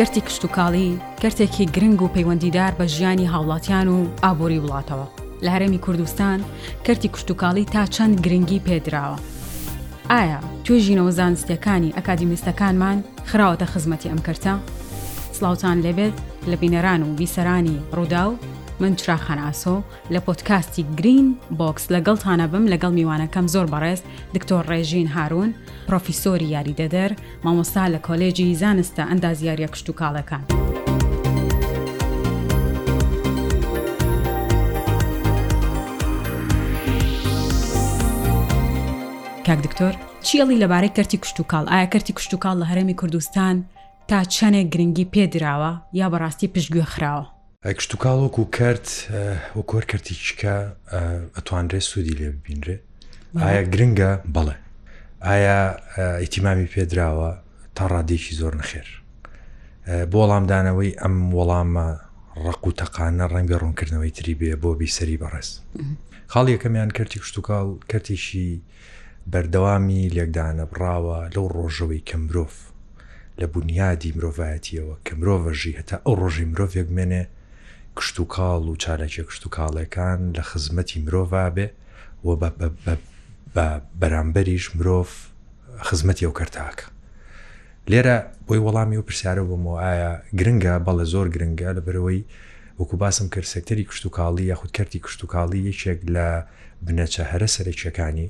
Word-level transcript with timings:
گرتی 0.00 0.20
کشت 0.20 0.44
و 0.44 0.48
کاڵی 0.56 0.90
گرتێکی 1.22 1.64
گرنگ 1.76 2.02
و 2.02 2.08
پەیوەندیدار 2.16 2.72
بە 2.78 2.84
ژیانی 2.86 3.26
هاوڵاتیان 3.32 3.86
و 3.88 4.06
ئابووری 4.24 4.60
وڵاتەوە 4.60 5.06
لە 5.44 5.50
هەرمی 5.54 5.78
کوردستان 5.84 6.38
کەرتی 6.86 7.08
کشتتوکاڵی 7.14 7.64
تا 7.72 7.82
چەند 7.94 8.20
گرنگی 8.24 8.60
پێدراوە 8.66 9.18
ئایا 10.10 10.40
توێژینەوە 10.64 11.10
زانستیەکانی 11.20 11.94
ئەکادیمیستەکانمان 11.96 12.98
خراوەتە 13.32 13.64
خزمەتی 13.72 14.10
ئەم 14.12 14.20
کەرتە 14.26 14.52
سلااوان 15.36 15.78
لەبێت 15.86 16.16
لە 16.50 16.56
بینەران 16.62 17.00
و 17.02 17.16
بیسەرانی 17.20 17.80
ڕوودا 17.96 18.24
و 18.30 18.34
من 18.80 18.94
چرا 18.96 19.16
خەناسۆ 19.16 19.82
لە 20.14 20.18
پۆتکاستی 20.26 20.84
گرین 20.96 21.36
بۆکس 21.58 21.84
لەگەڵتانە 21.94 22.46
بم 22.52 22.64
لەگەڵ 22.72 22.92
میوانەکەم 22.98 23.46
زۆر 23.54 23.66
بەڕێز 23.72 24.00
دکتۆر 24.34 24.62
ڕێژین 24.70 25.08
هارون 25.14 25.50
پرۆفیسۆری 25.88 26.48
یاریدەدەر 26.56 27.10
مامۆستا 27.44 27.84
لە 27.94 27.98
کۆلێجی 28.06 28.58
زانستە 28.60 29.02
ئەندازیارە 29.10 29.66
کشت 29.72 29.86
و 29.90 29.94
کاڵەکان. 30.00 30.42
کاک 39.46 39.58
دکتۆر 39.66 39.94
چیڵی 40.26 40.60
لەبارەی 40.62 40.92
کەرتی 40.96 41.18
کشت 41.22 41.36
و 41.40 41.44
کاڵ 41.52 41.64
ئایا 41.72 41.86
کەرتی 41.92 42.12
کشت 42.18 42.32
و 42.34 42.38
کاڵ 42.44 42.56
لە 42.62 42.66
هەرێمی 42.70 42.96
کوردستان 43.00 43.56
تا 44.08 44.18
چەنێک 44.34 44.66
گرنگی 44.72 45.10
پێدراوە 45.14 45.72
یا 46.00 46.06
بەڕاستی 46.12 46.48
پشتگوێ 46.54 46.84
خراوە. 46.94 47.26
کشت 47.66 47.94
و 47.94 47.98
کاڵۆکو 48.02 48.42
کرد 48.56 48.86
وە 49.54 49.62
کۆرکردی 49.72 50.14
چکە 50.26 50.54
ئەتوانرێ 51.36 51.78
سوودی 51.78 52.16
لێ 52.20 52.28
ببینرێ 52.34 52.76
ئایا 53.36 53.62
گرنگە 53.72 54.10
بەڵێ 54.34 54.56
ئایا 55.24 55.60
ئیتیمامی 56.22 56.68
پێدراوە 56.74 57.30
تا 57.76 57.84
ڕادێکی 57.92 58.34
زۆر 58.40 58.52
نەخێر 58.60 58.88
بۆ 60.10 60.18
وەڵامدانەوەی 60.22 60.96
ئەم 61.02 61.16
وەڵامە 61.36 61.88
ڕق 62.44 62.64
و 62.66 62.72
تەقانە 62.80 63.24
ڕەنگە 63.32 63.56
ڕوونکردنەوەی 63.62 64.10
تری 64.16 64.34
بێ 64.40 64.56
بۆ 64.62 64.70
بیسەری 64.80 65.20
بەڕێز 65.22 65.50
خاڵی 66.32 66.52
یەکەمیان 66.56 66.90
کردی 66.96 67.18
کشتتوکاڵ 67.22 67.66
کردیشی 67.90 68.50
بەردەوامی 69.32 70.02
لێکدانە 70.16 70.64
بڕاوە 70.70 71.18
لەو 71.34 71.46
ڕۆژەوەی 71.56 72.02
کە 72.08 72.16
مرۆڤ 72.24 72.52
لە 73.40 73.46
بنیادی 73.54 74.12
مرۆڤایەتیەوە 74.16 74.94
کە 75.06 75.12
مرۆڤەژی 75.20 75.72
هەتا 75.78 75.96
ئەو 76.06 76.14
ڕۆژی 76.20 76.44
مرۆڤێک 76.52 76.88
منێ 76.98 77.22
کشت 78.00 78.20
و 78.20 78.24
کاڵ 78.34 78.62
و 78.72 78.74
چارەکی 78.82 79.22
کشت 79.28 79.46
و 79.46 79.48
کاڵەکان 79.56 80.20
لە 80.36 80.42
خزمەتی 80.50 80.98
مرۆڤ 81.04 81.50
بێ 81.56 81.66
و 82.24 82.28
بە 83.56 83.66
بەرامبەریش 84.00 84.64
مرۆڤ 84.76 85.06
خزمەتی 85.88 86.26
ئەو 86.26 86.32
کەرتاکە 86.38 86.86
لێرە 87.90 88.16
بۆی 88.46 88.58
وەڵامی 88.66 88.96
و 89.00 89.06
پرسیارە 89.08 89.42
بۆمەوە 89.48 89.78
ئایا 89.84 90.12
گرنگە 90.38 90.74
بەڵە 90.86 91.04
زۆر 91.12 91.26
گرنگە 91.34 91.70
لە 91.76 91.80
بەرەوەی 91.86 92.20
وەکو 92.78 92.96
باسم 93.02 93.28
کرد 93.34 93.44
سەکتەری 93.54 93.84
کشت 93.90 94.04
و 94.06 94.10
کاڵی 94.16 94.44
یاخود 94.50 94.70
کردی 94.76 94.98
کشت 95.06 95.20
و 95.24 95.26
کاڵی 95.32 95.60
یەکێک 95.72 96.00
لە 96.14 96.28
بنەچە 96.86 97.22
هەرە 97.32 97.46
سەرچەکانی 97.56 98.28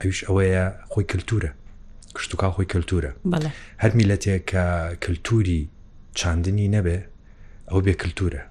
ئەویش 0.00 0.20
ئەوەیە 0.28 0.64
خۆی 0.90 1.04
کللتورە 1.10 1.50
کشت 2.16 2.32
و 2.34 2.36
کا 2.40 2.48
خۆی 2.54 2.66
کللتورە 2.72 3.12
هەرمی 3.84 4.04
لە 4.10 4.16
تێککە 4.22 4.64
کللتوری 5.02 5.62
چاندنی 6.18 6.66
نەبێ 6.76 6.98
ئەو 7.70 7.80
بێ 7.86 7.94
کللتورە 8.02 8.42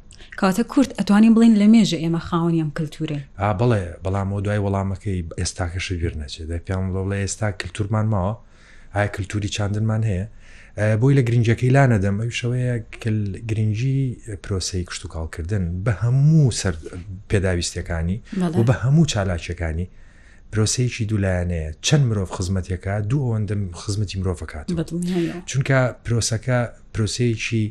کاتە 0.41 0.63
کورت 0.73 0.91
ئەتوانین 0.99 1.33
بڵین 1.35 1.55
لە 1.61 1.67
مێژە 1.73 1.97
ئێمە 2.03 2.21
خاونیم 2.27 2.69
کللتورێ 2.77 3.19
بڵێ 3.59 3.83
بەڵام 4.03 4.29
و 4.35 4.41
دوای 4.45 4.59
وەڵامەکەی 4.65 5.19
ئێستاکەش 5.39 5.87
بیر 6.01 6.13
نەچێت 6.21 6.49
پێم 6.67 6.83
بڵ 6.93 7.05
لە 7.11 7.17
ئێستا 7.23 7.47
کللتورمان 7.59 8.05
ماوە 8.13 8.33
ئایا 8.95 9.07
کللتوری 9.15 9.49
چاندنمان 9.55 10.01
هەیە 10.09 10.25
بۆی 11.01 11.15
لە 11.17 11.21
گرنجەکەی 11.27 11.71
لا 11.75 11.83
نەدەم 11.93 12.15
ئەو 12.21 12.31
شەوەیە 12.39 12.73
گرنگی 13.49 13.99
پرۆسی 14.43 14.83
کشت 14.89 15.03
و 15.05 15.07
کاڵکردن 15.15 15.63
بە 15.85 15.93
هەموو 16.03 16.51
سەر 16.61 16.75
پێداویستەکانی 17.31 18.17
و 18.57 18.61
بە 18.67 18.73
هەموو 18.83 19.09
چالاکیەکانی 19.11 19.87
پرۆسەیەکی 20.53 21.03
دولایەنەیە 21.11 21.71
چەند 21.87 22.03
مرۆڤ 22.09 22.29
خزمەتەکە 22.37 22.93
دوو 23.09 23.21
ئەوەندەم 23.27 23.61
خزمەتی 23.81 24.15
مرۆڤکات 24.21 24.65
چونکە 25.49 25.79
پرۆسەکە 26.05 26.59
پرۆسەیەکی 26.93 27.63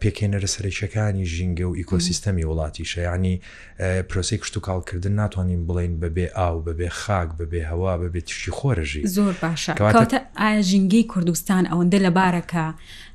پێکێنەرە 0.00 0.48
سەرچەکانی 0.54 1.24
ژینگە 1.34 1.66
و 1.70 1.74
ئیکۆسیستەمی 1.80 2.44
وڵاتی 2.50 2.84
شەیانی 2.92 3.34
پرۆسی 4.08 4.38
کشت 4.40 4.56
و 4.56 4.60
کاڵکردن 4.66 5.12
ناتوانین 5.20 5.60
بڵین 5.68 5.94
بەبێ 6.02 6.26
ئاو 6.38 6.56
بەبێ 6.68 6.88
خاک 7.00 7.28
بەبێ 7.40 7.60
هەوا 7.70 7.94
بەبێ 8.04 8.20
تشتی 8.26 8.50
خۆرەژی 8.58 9.02
زۆر 9.16 9.34
باشەکەواتە 9.42 10.18
ئاژینگەی 10.40 11.04
کوردستان 11.12 11.64
ئەوەندە 11.70 11.98
لە 12.06 12.10
بارەکە 12.18 12.66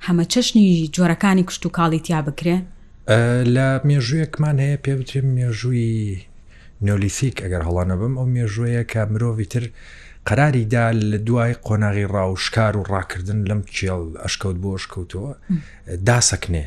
هەمە 0.08 0.24
چەشنی 0.34 0.90
جۆرەکانی 0.96 1.44
کشت 1.50 1.66
و 1.66 1.70
کاڵی 1.78 2.00
تیا 2.06 2.22
بکرێن 2.28 2.62
لە 3.56 3.68
مێژوویەکمان 3.88 4.58
هەیە 4.64 4.78
پێ 4.86 4.94
بترێن 5.00 5.26
مێژووی 5.36 6.22
نۆلیفیک 6.86 7.36
ئەگەر 7.46 7.64
هەڵانە 7.68 7.96
بم 8.00 8.14
ئەو 8.20 8.26
مێژوەیە 8.36 8.84
کە 8.92 9.02
مرۆڤ 9.12 9.44
تر 9.54 9.64
قەراریدا 10.30 10.84
لە 11.12 11.18
دوای 11.28 11.54
قۆناغی 11.68 12.06
ڕاوشکار 12.14 12.74
و 12.78 12.84
ڕاکردن 12.94 13.40
لەم 13.50 13.62
کێڵ 13.76 14.04
ئەشکەوت 14.24 14.58
بۆ 14.64 14.72
شکەوتەوە 14.84 15.32
داسەکنێ 16.08 16.66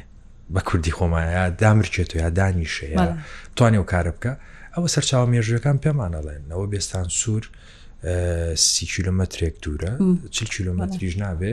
بە 0.54 0.60
کوردی 0.69 0.93
خۆمایە 0.99 1.43
دامرچێت 1.62 2.10
و 2.15 2.16
یا 2.22 2.28
دانیشەیە 2.38 2.99
توانێ 3.56 3.78
و 3.82 3.87
کارە 3.93 4.12
بکە 4.19 4.32
ئەوە 4.75 4.88
سەرچاو 4.94 5.26
مێژوەکان 5.32 5.76
پێمانەڵێن 5.84 6.43
ئەوە 6.53 6.66
بێستان 6.72 7.06
سوور 7.19 7.44
سی 8.66 8.87
کیلومترێک 8.94 9.54
دوورە 9.65 9.93
چ 10.34 10.37
کیلومتریش 10.54 11.15
نابێ 11.22 11.53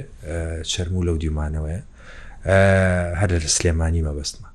چرممو 0.71 1.01
لەو 1.07 1.17
دیمانەوەە 1.23 1.79
هەر 3.19 3.29
لە 3.43 3.49
سلێمانی 3.57 4.01
مەبەستمە 4.07 4.49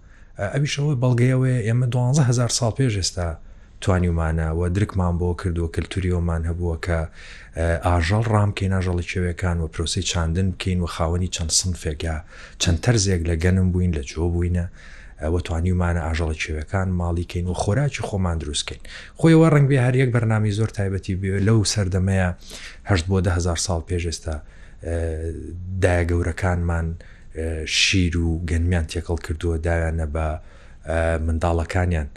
ئەویشەوەی 0.54 0.96
بەڵگەیەوەی 1.02 1.58
ئێمە 1.66 1.86
12 1.86 2.24
هزار 2.30 2.50
ساڵ 2.58 2.72
پێش 2.78 2.94
ئێستا 3.02 3.28
توانیمانەوە 3.84 4.68
درکمان 4.76 5.14
بۆ 5.20 5.28
کردووە 5.42 5.68
کللتوریۆمان 5.74 6.42
هەبووە 6.50 6.74
کە 6.86 6.96
ئاژەڵ 7.86 8.22
ڕامکەین 8.34 8.72
ئاژەڵی 8.76 9.06
شوێەکان 9.12 9.56
و 9.62 9.66
پرۆسی 9.74 10.02
چاندن 10.10 10.48
بکەین 10.54 10.80
و 10.84 10.86
خاوەنی 10.94 11.28
چەند 11.36 11.52
سنفێکە 11.60 12.14
چەند 12.62 12.78
تەرزێک 12.86 13.20
لە 13.30 13.34
گەنم 13.42 13.68
بووین 13.72 13.92
لە 13.98 14.02
جۆ 14.10 14.24
بووینە. 14.34 14.66
وەتوانیمانە 15.34 16.00
ئاژەڵە 16.06 16.34
کێوەکان 16.42 16.88
ماڵیکەین 17.00 17.46
و 17.50 17.54
خۆراکی 17.62 18.02
خۆمان 18.08 18.36
دروستکەین 18.42 18.80
خۆیەوە 19.18 19.46
ڕنگبێ 19.54 19.78
هەریەک 19.86 20.10
بەرنامی 20.16 20.50
زۆر 20.58 20.68
تایبەتی 20.78 21.14
بێ 21.22 21.32
لەو 21.46 21.60
سەردەمەیە 21.74 22.28
هەشت 22.90 23.04
بۆ 23.10 23.18
دههزار 23.26 23.56
ساڵ 23.66 23.80
پێشێستا 23.88 24.36
دایە 25.82 26.02
گەورەکانمان 26.08 26.86
شیر 27.80 28.14
و 28.18 28.30
گەنمیان 28.48 28.86
تێکەڵ 28.92 29.18
کردووە 29.26 29.56
دایانە 29.66 30.06
بە 30.14 30.28
منداڵەکانیان 31.26 32.08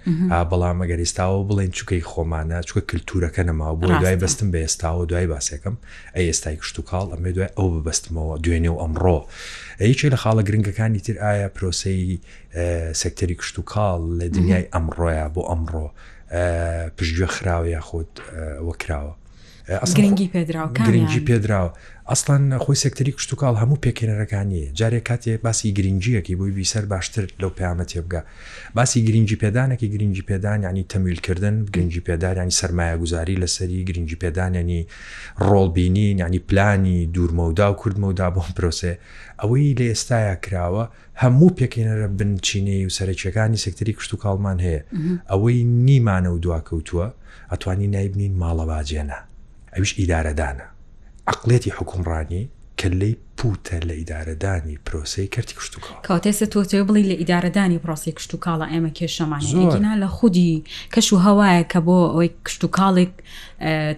بەڵام 0.52 0.78
ئەگەریستاوە 0.84 1.40
بڵێن 1.50 1.72
چووکەی 1.78 2.03
خۆمانە 2.12 2.59
چکە 2.68 2.81
کللتورەکە 2.90 3.42
نەماوە 3.50 3.74
بۆ 3.80 3.86
دوای 4.02 4.16
بەستم 4.24 4.48
بە 4.53 4.58
ئێستاوە 4.66 5.03
دوای 5.12 5.28
باسێکم 5.34 5.76
ئەی 6.16 6.26
ئێستای 6.30 6.56
کشت 6.62 6.78
و 6.80 6.81
کاڵ 6.90 7.08
ئەمێ 7.14 7.31
دوای 7.36 7.50
ئەو 7.58 7.68
ببستمەوە 7.80 8.36
دوێنێ 8.44 8.70
و 8.74 8.78
ئەمڕۆ 8.81 9.18
هیچێ 9.90 10.08
لە 10.14 10.18
خاڵە 10.22 10.42
گرنگەکانی 10.48 11.00
تر 11.06 11.18
ئایا 11.24 11.50
پرۆسی 11.50 12.22
سەکتەری 13.02 13.36
کشت 13.42 13.58
و 13.59 13.64
کاڵ 13.72 14.00
لە 14.20 14.24
دنیای 14.36 14.66
ئەمڕۆیە 14.74 15.28
بۆ 15.34 15.42
ئەمڕۆ 15.50 15.88
پشتگوێ 16.98 17.25
خراوە 17.36 17.68
یا 17.75 17.81
خۆت 17.90 18.12
وەکراوە 18.68 19.14
گرنگی 19.96 20.30
پێدراوە 20.34 20.72
گرنگی 20.80 21.22
پێدراوە 21.28 21.72
ئەسڵان 22.12 22.44
خۆی 22.64 22.78
سێکتەری 22.84 23.12
کشتتوکڵ 23.18 23.53
هەموو 23.62 23.78
پێکێنەرەکانیە 23.86 24.66
جارێک 24.80 25.03
کاتێ 25.09 25.34
باسی 25.46 25.74
گرنگجیەکی 25.78 26.34
بۆی 26.40 26.52
ویسەر 26.58 26.86
باشتر 26.94 27.26
لەو 27.42 27.52
پامەتێ 27.58 28.00
بگە 28.06 28.22
باسی 28.75 29.00
گرنگجی 29.08 29.38
پێدانێکی 29.44 29.88
گرنگجی 29.94 30.24
پێدان 30.30 30.59
ینی 30.70 30.84
تەمیلکردن 30.94 31.56
گرنگجی 31.74 32.02
پێدارانی 32.08 32.54
سرمایە 32.62 32.96
گوزاری 33.02 33.36
لەسەری 33.42 33.80
گرنگجی 33.88 34.18
پێدانێنی 34.24 34.81
ڕۆڵبینی 35.48 36.07
ینی 36.25 36.39
پلانی 36.50 36.98
دوورمەودا 37.16 37.68
و 37.72 37.75
کوردمەودا 37.81 38.28
بۆم 38.36 38.50
پرۆسێ 38.56 38.94
ئەوەی 39.42 39.69
لە 39.80 39.86
ئێستاە 39.92 40.36
کراوە 40.44 40.86
هەموو 41.22 41.50
پێکێنەرە 41.60 42.07
بنچینەی 42.18 42.86
و 42.88 42.89
سەرچەکانی 42.98 43.60
سکتری 43.66 43.94
کشتتوکڵمان 43.98 44.57
هەیە 44.68 44.81
ئەوەی 45.31 45.60
نیمانە 45.88 46.30
و 46.36 46.39
دواکەوتووە 46.45 47.07
ئەتوانی 47.51 47.88
نایبنین 47.95 48.34
ماڵەواجێنە 48.42 49.19
ئەویش 49.75 49.92
ئیدارەدانە 50.00 50.66
عقلێتی 51.33 51.72
حکومڕانی 51.77 52.44
کلەی 52.80 53.13
پوتە 53.38 53.77
لە 53.89 53.94
ئیدارەدانی 54.01 54.75
پرۆسی 54.88 55.27
کردی 55.33 55.54
کشتتوکڵ 55.60 55.92
کاتێسە 56.07 56.45
تۆتەوە 56.54 56.83
بڵی 56.88 57.06
لە 57.12 57.16
ئیدارەدانی 57.22 57.80
پرۆسی 57.83 58.12
کشتتوکڵە 58.18 58.66
ئێمە 58.74 58.92
کێشەماننا 58.98 59.94
لە 60.04 60.07
خودی 60.18 60.63
کەش 60.94 61.07
و 61.13 61.18
هەوایە 61.27 61.62
کە 61.72 61.80
بۆ 61.88 61.98
ئەوەی 62.13 62.30
کشتتوکڵێک 62.45 63.12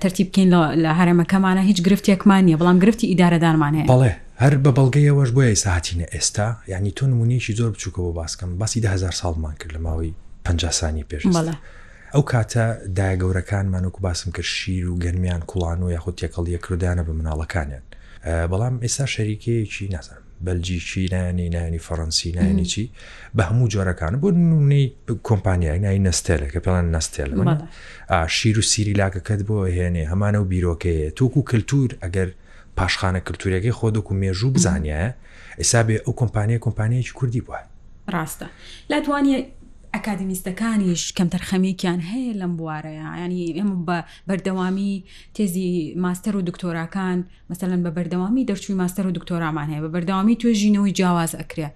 تەرتی 0.02 0.24
بکەین 0.30 0.50
لە 0.84 0.92
هەرەمەکەمانە 1.00 1.62
هیچ 1.70 1.80
گرفتێکمان 1.88 2.44
نیە 2.48 2.58
بەڵام 2.62 2.78
گرفتی 2.84 3.06
ئیدارەدانمانەیە 3.12 3.86
بەڵێ 3.94 4.12
هەر 4.44 4.54
بە 4.64 4.72
بەڵگەیەوەش 4.78 5.30
بۆیە 5.36 5.54
ساعتینە 5.66 6.06
ئێستا 6.14 6.48
یعنی 6.72 6.90
تۆ 6.98 7.04
نمونیشی 7.12 7.54
زۆر 7.60 7.70
بچووکەوە 7.74 8.12
باسکەم 8.20 8.50
باسی 8.62 8.80
1000 8.80 9.12
ساڵمان 9.22 9.54
کرد 9.60 9.72
لە 9.76 9.78
ماوەی 9.88 10.12
پنج 10.46 10.66
سانی 10.70 11.06
پێش 11.10 11.24
بەڵە 11.26 11.56
ئەو 12.18 12.26
کاتە 12.34 12.90
داگەورەکانمان 12.98 13.84
وکو 13.86 14.02
باسم 14.02 14.32
کرد 14.32 14.42
شیر 14.46 14.90
و 14.90 15.00
گەرمیان 15.00 15.42
کوڵان 15.50 15.80
و 15.84 15.92
یاخود 15.92 16.18
تێکەڵیە 16.22 16.60
کرددانە 16.68 17.04
بە 17.08 17.12
مناڵەکانیان 17.20 17.84
بەڵام 18.52 18.80
ئێستا 18.86 19.06
شەریکەیەکی 19.16 19.86
نازانم 19.92 20.24
بەلجی 20.46 20.80
چینانی 20.90 21.50
نانی 21.50 21.80
فەڕەنسی 21.80 22.32
نانی 22.36 22.66
چی 22.66 22.92
بە 23.38 23.42
هەموو 23.42 23.68
جۆرەکان 23.74 24.12
بۆ 24.24 24.30
نونی 24.34 24.94
کۆمپانیای 25.24 25.80
نای 25.80 26.12
نستێلە 26.12 26.48
کە 26.54 26.60
پێڵان 26.66 26.86
نستێل 26.96 27.30
شیر 28.28 28.60
و 28.60 28.62
سیری 28.62 28.94
لاکەکەت 29.02 29.42
بۆ 29.50 29.58
هێنێ 29.78 30.10
هەمانە 30.12 30.38
و 30.42 30.46
بیرۆکەیە 30.52 31.10
تۆکو 31.18 31.40
کللتور 31.50 31.90
ئەگەر 32.04 32.30
پاشخانە 32.78 33.20
کللتورێکی 33.28 33.72
خۆدەکو 33.80 34.12
مێژوو 34.22 34.50
بزانایە 34.56 35.08
ئێستا 35.60 35.82
بێ 35.88 35.96
ئەو 36.06 36.14
کۆمپانیە 36.22 36.58
کۆمپانیەکی 36.66 37.14
کوردی 37.20 37.42
بووە 37.46 37.62
ڕاستە 38.14 38.46
لا 38.90 39.00
توانانی 39.06 39.46
ئەکادمیستەکانیش 39.98 41.04
کەم 41.18 41.28
تەرخەمێکیان 41.34 42.00
هەیە 42.12 42.34
لەم 42.42 42.54
بوارەیە 42.60 43.10
ینی 43.24 43.42
ئێمە 43.58 43.78
بە 43.88 43.98
بەردەوامی 44.30 44.96
تێزی 45.36 45.72
ماستەر 46.04 46.34
و 46.38 46.42
دکتۆراکان 46.50 47.18
مەسەەن 47.50 47.82
بە 47.86 47.92
بەردەوامی 47.98 48.44
دەرچووی 48.50 48.78
ماستەر 48.82 49.06
و 49.10 49.12
دکتۆرامان 49.18 49.68
هەیە 49.72 49.82
بە 49.86 49.90
بەردەوامی 49.96 50.36
توێژینەوەی 50.42 50.94
جیاواز 50.98 51.32
ئەکرێ 51.42 51.70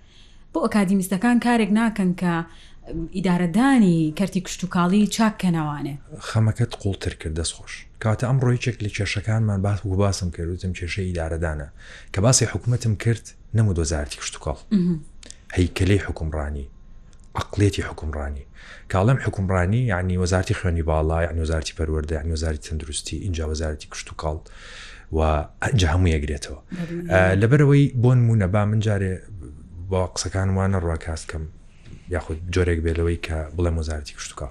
بۆ 0.54 0.60
ئەکادمیستەکان 0.66 1.38
کارێک 1.46 1.72
ناکەن 1.80 2.12
کە 2.22 2.34
ئیدارەدانی 3.18 3.98
کەرتی 4.18 4.42
کشتتوکاڵی 4.46 5.02
چاککەنەوانێ 5.16 5.94
خەمەکەت 6.30 6.72
قوڵتر 6.82 7.14
کرد 7.22 7.34
دەستخۆش 7.40 7.74
کاتە 8.04 8.24
ئەم 8.30 8.38
ڕۆیچێک 8.46 8.76
لە 8.84 8.90
کێشەکانمان 8.96 9.60
باس 9.66 9.80
و 9.86 9.96
باسم 10.04 10.30
کردوتم 10.36 10.72
کێشە 10.78 11.00
ئیدارەدانە 11.10 11.68
کە 12.14 12.20
باسی 12.26 12.46
حکوومەتم 12.54 12.94
کرد 13.04 13.26
نەمو 13.58 13.72
دۆزارتی 13.80 14.18
کشتتوکڵ 14.22 14.58
هەیکەلەی 15.58 16.02
حکومڕانی 16.08 16.68
عقلێتی 17.36 17.82
حکومڕانی 17.82 18.44
کاڵم 18.94 19.18
حکومڕانی 19.26 19.82
یعنی 19.92 20.18
وەزارتی 20.22 20.54
خوێنی 20.60 20.84
باڵا 20.86 21.24
یان 21.24 21.38
وەزارتی 21.46 21.72
پەروەەردە 21.78 22.12
یان 22.12 22.32
وەزاری 22.36 22.58
تەندروستی 22.66 23.18
اینجا 23.24 23.46
وەزارتی 23.50 23.88
کشت 23.92 24.10
و 24.12 24.16
کاڵ 24.22 24.38
و 25.16 25.44
ئەنج 25.64 25.86
هەموو 25.86 26.08
یەگرێتەوە 26.16 26.60
لەبەرەوەی 27.42 27.94
بۆن 28.04 28.18
مونەبا 28.28 28.64
من 28.72 28.80
جارێ 28.82 29.14
بۆ 29.92 30.02
قسەکان 30.16 30.50
وانە 30.58 30.80
ڕاکاستکەم 30.88 31.44
یاخود 32.10 32.38
جۆرێک 32.56 32.80
بێتەوەی 32.86 33.20
کە 33.28 33.36
بڵێ 33.56 33.72
وەزارتی 33.80 34.14
کشتتوکە 34.18 34.48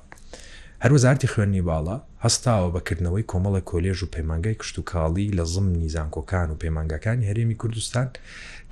هەر 0.85 0.93
وەزارتی 0.97 1.29
خوێنی 1.33 1.63
باڵە 1.69 1.97
هەستاوە 2.25 2.69
بەکردنەوەی 2.77 3.25
کۆمەڵە 3.31 3.61
کۆلێژ 3.71 3.99
و 4.03 4.09
پەیمانگای 4.15 4.55
کشت 4.61 4.77
و 4.79 4.83
کاڵی 4.91 5.27
لە 5.39 5.43
زم 5.53 5.67
نیزانکۆکان 5.83 6.49
و 6.53 6.57
پەیمانگەکانی 6.63 7.25
هەرێمی 7.31 7.55
کوردستان 7.61 8.09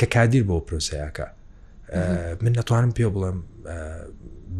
کە 0.00 0.06
کادیر 0.14 0.42
بۆ 0.48 0.56
پرۆسەیەکە 0.66 1.24
من 2.42 2.52
نتوانم 2.60 2.90
پێ 2.98 3.04
بڵم 3.14 3.38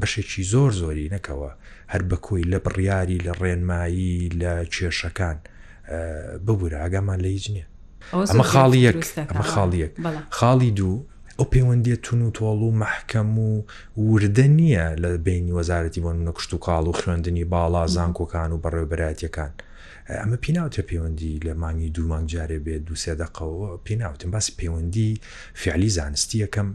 بەشێکی 0.01 0.43
زۆر 0.53 0.71
زۆری 0.81 1.11
نەکەوە 1.17 1.51
هەر 1.93 2.03
بە 2.11 2.17
کۆی 2.27 2.45
لە 2.53 2.59
بڕیاری 2.67 3.19
لە 3.27 3.33
ڕێنمایی 3.41 4.19
لە 4.41 4.53
کێشەکان 4.75 5.37
ببوورە 6.47 6.79
ئاگامان 6.83 7.19
لە 7.25 7.29
هیچ 7.37 7.47
نییە 7.55 7.67
ئەمە 8.31 8.45
خاڵی 8.53 8.81
یەک 8.89 9.01
ئەمە 9.31 9.45
خاڵی 9.53 9.79
یەک 9.85 9.93
خاڵی 10.39 10.71
دوو 10.79 10.99
ئەو 11.39 11.47
پەیوەندیە 11.55 11.97
تون 12.07 12.21
و 12.23 12.31
تۆڵ 12.39 12.59
و 12.67 12.71
مەحکەم 12.83 13.33
و 13.47 13.51
وردە 14.13 14.47
نییە 14.59 14.87
لە 15.03 15.09
بینی 15.27 15.53
وەزارەتی 15.59 16.01
بۆ 16.05 16.11
منە 16.17 16.33
کشت 16.37 16.51
و 16.55 16.59
کاڵ 16.67 16.85
و 16.89 16.93
خوێندنی 16.99 17.45
باڵا 17.53 17.83
زانکۆکان 17.97 18.51
و 18.53 18.59
بەڕێوبەتیەکان. 18.65 19.53
ئەمە 20.17 20.37
پێناوتە 20.45 20.83
پەیوەندی 20.91 21.41
لە 21.47 21.53
مانگی 21.63 21.91
دوومان 21.97 22.25
جارێ 22.33 22.59
بێت 22.67 22.83
دو 22.89 22.95
سێدەقەوە 23.05 23.69
پێناوتم 23.87 24.31
باسی 24.35 24.53
پەیوەندی 24.61 25.21
فعلی 25.63 25.89
زانستی 25.97 26.39
یەکەم 26.45 26.69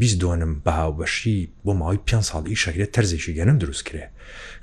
بیست 0.00 0.16
دۆنم 0.22 0.52
بەهاوبەشی 0.66 1.36
بۆ 1.64 1.72
ماوەی 1.80 2.00
پێ 2.08 2.16
ساڵی 2.30 2.56
شەکرێت 2.64 2.90
تەرزێکی 2.96 3.32
گەنم 3.38 3.56
دروستکرێ 3.62 4.04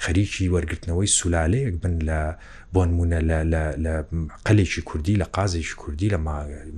خەریکی 0.06 0.52
وەرگرتنەوەی 0.54 1.10
سولالەیەک 1.18 1.76
بن 1.84 1.94
لە 2.08 2.20
بۆ 2.74 2.82
نمونە 2.90 3.20
لە 3.84 3.94
قەلێکی 4.46 4.82
کوردی 4.90 5.16
لە 5.22 5.26
قازێکی 5.36 5.76
کوردی 5.84 6.08
لە 6.14 6.18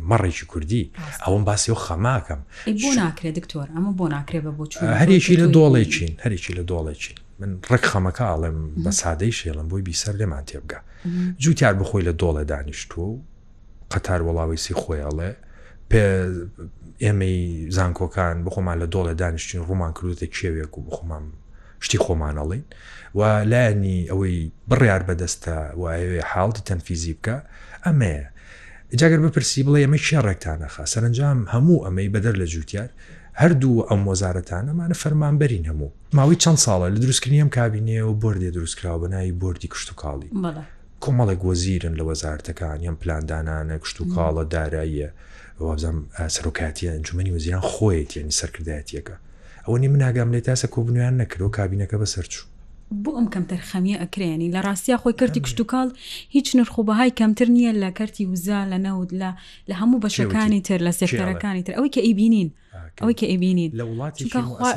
مەڕێکی 0.09 0.45
کوردی 0.51 0.83
ئەوم 1.25 1.43
باسیەوە 1.49 1.79
خەماکەم 1.87 2.41
بۆ 2.83 2.89
ناکرێت 3.03 3.33
دکتۆر 3.39 3.67
ئەمە 3.75 3.91
بۆ 3.99 4.05
ناکرێت 4.15 4.43
بە 4.47 4.51
بۆ 4.57 4.65
هەرێکی 5.01 5.35
لە 5.41 5.47
دۆڵێکین 5.55 6.11
هەرێکی 6.23 6.51
لە 6.59 6.63
دۆڵێکین 6.71 7.19
من 7.39 7.57
ڕێک 7.71 7.85
خەمەکە 7.91 8.25
ئاڵێم 8.31 8.57
بە 8.83 8.89
سادەی 9.01 9.31
شێڵم 9.39 9.67
بۆی 9.71 9.83
بیسەر 9.89 10.13
لێمان 10.19 10.43
تێبگە 10.49 10.79
جووتار 11.43 11.73
بخۆی 11.81 12.05
لە 12.09 12.13
دۆڵە 12.21 12.43
دانیشتووە 12.51 13.05
و 13.15 13.19
قەتار 13.91 14.21
وڵاویسی 14.27 14.73
خۆیڵێ 14.81 15.31
پێ 15.91 16.01
ئێمەی 17.03 17.37
زانکۆکان 17.75 18.35
بخۆمان 18.45 18.77
لە 18.83 18.87
دۆڵە 18.93 19.13
دانیشتین 19.21 19.61
ڕوومان 19.67 19.91
کردوتە 19.97 20.25
کێوێک 20.35 20.73
و 20.77 20.81
بخۆمان 20.87 21.23
شتی 21.85 21.97
خۆمانەڵین 22.05 22.63
و 23.17 23.21
لایەنی 23.51 23.99
ئەوەی 24.11 24.37
بڕیار 24.69 25.01
بەدەستە 25.07 25.57
وایێ 25.81 26.21
حاڵی 26.31 26.61
تەنفیزی 26.67 27.13
بکە 27.17 27.37
ئەمەیە 27.85 28.25
جاگەر 28.99 29.19
بپرسی 29.25 29.61
بڵێ 29.65 29.79
ئەمە 29.85 29.97
چێ 30.07 30.17
ڕێکتانەخە 30.27 30.83
سەرنجام 30.93 31.39
هەموو 31.53 31.83
ئەمەی 31.85 32.09
بەدەر 32.13 32.35
لە 32.41 32.45
جووتار 32.53 32.89
هەردوو 33.41 33.79
ئەم 33.91 34.01
وەزارەتانەمانە 34.09 34.95
فەرمانبەرین 35.03 35.65
هەموو 35.71 35.89
ماوەی 36.17 36.37
چەند 36.43 36.59
ساڵە 36.65 36.87
لە 36.93 36.99
دروستکردنی 37.03 37.41
ئەم 37.43 37.51
کابینێ 37.59 37.97
و 38.09 38.13
بردێ 38.23 38.49
دروستکراوە 38.55 38.99
بەناایی 39.03 39.37
بردی 39.41 39.67
کشت 39.73 39.89
و 39.91 39.95
کاڵی 40.01 40.29
کۆمەڵێک 41.03 41.41
وەزیرن 41.47 41.93
لە 41.99 42.03
وەزارتەکان 42.09 42.77
یان 42.85 42.95
پلاندانانە 43.01 43.75
کشت 43.83 43.97
و 44.01 44.03
کاڵە 44.13 44.43
داراییە 44.53 45.09
وابزانام 45.59 45.97
سەرۆکاتی 46.35 46.89
ئەنجومی 46.93 47.31
وەزیران 47.35 47.63
خۆیت 47.73 48.09
یعنی 48.17 48.33
سەرکردایەتەکە 48.41 49.15
ئەوە 49.65 49.77
نی 49.81 49.87
مناگام 49.93 50.29
لێت 50.33 50.45
تاسە 50.49 50.65
کۆبنیان 50.75 51.13
نەکردەوە 51.21 51.51
کابینەکە 51.57 51.97
بەسەرچوو 52.01 52.45
بۆ 52.93 53.11
ئەم 53.17 53.27
کەمتر 53.33 53.61
خەمیە 53.69 53.97
ئەکرێنی 54.01 54.49
لە 54.55 54.59
ڕاستیا 54.65 54.97
خۆی 55.01 55.13
کردی 55.19 55.39
کشتتوکڵ 55.45 55.87
هیچ 56.35 56.47
نرخوبەهای 56.57 57.11
کەمتر 57.19 57.47
نییە 57.55 57.73
لە 57.81 57.89
کەرتی 57.97 58.25
وزا 58.31 58.59
لە 58.71 58.77
نەود 58.85 59.09
لە 59.21 59.31
لە 59.69 59.73
هەموو 59.81 59.99
بەشەکانی 60.05 60.61
تر 60.67 60.79
لە 60.87 60.91
سێکتەرەکانی 60.99 61.63
تر 61.65 61.73
ئەوەی 61.77 61.89
کە 61.95 62.01
ئیبینین 62.07 62.49
ئەوەی 63.01 63.13
کە 63.19 63.23
ئیبینین 63.31 63.71
لە 63.79 63.85
وڵاتی 63.85 64.29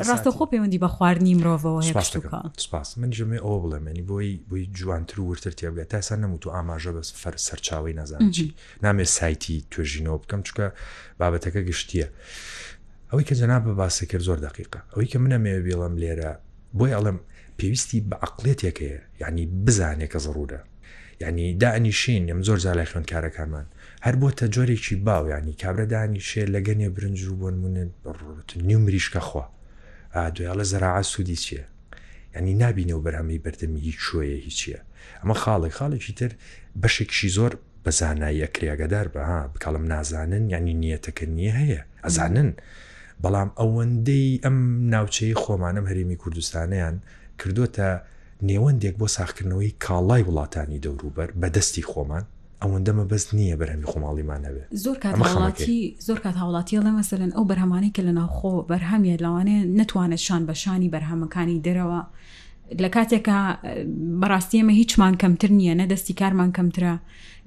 ڕاستە 0.09 0.31
خۆ 0.37 0.41
پەیوەندی 0.51 0.79
بە 0.85 0.89
خواردنی 0.95 1.35
مرۆڤەوەپاس 1.41 2.89
منژمێ 3.01 3.39
ئەو 3.45 3.55
بڵێمەنی 3.63 4.03
بۆی 4.11 4.33
بۆی 4.49 4.67
جوانتر 4.77 5.21
ورتر 5.21 5.51
تێبگات 5.59 5.89
تاسا 5.95 6.17
نەموتو 6.23 6.49
ئاماژە 6.57 6.93
بە 6.97 7.03
فەر 7.23 7.35
سەرچاوی 7.47 7.95
نەزانجی 8.01 8.49
نامێ 8.85 9.05
سایتی 9.17 9.57
توێژینەوە 9.71 10.19
بکەم 10.25 10.41
چکە 10.47 10.65
بابەتەکە 11.21 11.61
گشتیە. 11.69 12.09
ئەوەی 13.13 13.25
کە 13.29 13.35
جەنا 13.41 13.59
بە 13.65 13.73
باسەکرد 13.79 14.23
زۆر 14.29 14.39
دقیقە 14.47 14.81
ئەوەی 14.93 15.09
کە 15.13 15.19
منە 15.23 15.39
مێ 15.45 15.55
بێڵم 15.67 15.95
لێرە 16.03 16.33
بۆی 16.79 16.93
ئەڵم 16.97 17.19
پێویستی 17.59 17.99
بە 18.11 18.15
عقلێتێکەیە 18.27 19.01
یعنی 19.21 19.45
بزانێکە 19.67 20.19
زڕوودە 20.25 20.59
یعنی 21.21 21.45
دانیشین 21.63 22.25
ئەم 22.31 22.41
زۆر 22.47 22.59
زالای 22.65 22.87
خوێن 22.91 23.05
کارەکانمان 23.12 23.67
هەر 24.05 24.15
بۆتە 24.21 24.47
جۆرێکی 24.55 24.95
باو 25.07 25.25
ینی 25.33 25.53
کابرادانی 25.62 26.21
شێ 26.29 26.43
لەگەنێ 26.55 26.88
برنج 26.97 27.19
و 27.25 27.35
بۆن 27.41 27.55
منن 27.65 27.91
نیو 28.69 28.79
مریشکەخوا 28.87 29.45
دویاڵە 30.35 30.65
زەراعە 30.73 31.03
سوودی 31.12 31.37
چییە 31.45 31.65
ینی 32.37 32.55
نبینێ 32.65 32.93
و 32.95 33.03
بەرهەمی 33.07 33.43
بەردەمی 33.45 33.81
هیچ 33.87 33.97
شوۆیە 34.07 34.37
هیچیە 34.47 34.79
ئەمە 35.23 35.35
خاڵی 35.43 35.73
خاڵێکی 35.79 36.12
تر 36.21 36.33
بەشێکشی 36.83 37.29
زۆر 37.37 37.53
بەزانایە 37.85 38.47
کریاگەدار 38.59 39.07
بەها 39.15 39.41
بکڵم 39.55 39.85
نازانن 39.93 40.45
ینی 40.53 40.75
نیەتەکە 40.97 41.25
نییە 41.37 41.55
هەیە 41.61 41.83
ئەزانن 42.05 42.50
بەڵام 43.23 43.50
ئەوەندەی 43.59 44.41
ئەم 44.45 44.59
ناوچەی 44.95 45.35
خۆمانم 45.45 45.87
هەرمی 45.91 46.17
کوردستانیان 46.23 46.97
کردوتە 47.45 47.88
نێوەندێک 48.50 48.95
بۆ 49.00 49.07
ساختکردنەوەی 49.18 49.73
کاڵای 49.85 50.23
وڵاتانی 50.28 50.78
دەوروبەر 50.85 51.28
بەدەستی 51.40 51.85
خۆمان 51.90 52.25
ئەوەندەمە 52.62 53.04
بەست 53.11 53.28
نییە 53.38 53.57
بەرهەمی 53.61 53.87
خۆماڵیمانەوێ 53.92 54.64
زۆر 54.85 54.97
کاتی 55.02 55.95
زۆر 56.07 56.18
کات 56.25 56.37
هاوڵاتیە 56.42 56.80
لە 56.87 56.90
مەسەرن 56.99 57.30
ئەو 57.37 57.45
بەرهەمانەی 57.50 57.95
کە 57.97 58.02
لە 58.09 58.12
ناوخۆ 58.18 58.52
بەرهەمیە 58.71 59.16
لەوانێ 59.25 59.57
نتوانێت 59.80 60.23
شان 60.26 60.42
بەشانی 60.49 60.92
بەرهەمەکانی 60.95 61.62
دەرەوە 61.66 62.00
لە 62.83 62.89
کاتێکە 62.95 63.39
بەڕاستیەمە 64.21 64.73
هیچمان 64.81 65.15
کەمتر 65.23 65.49
نییە 65.61 65.75
نە 65.81 65.87
دەستی 65.93 66.15
کارمان 66.21 66.51
کەمترە 66.57 66.95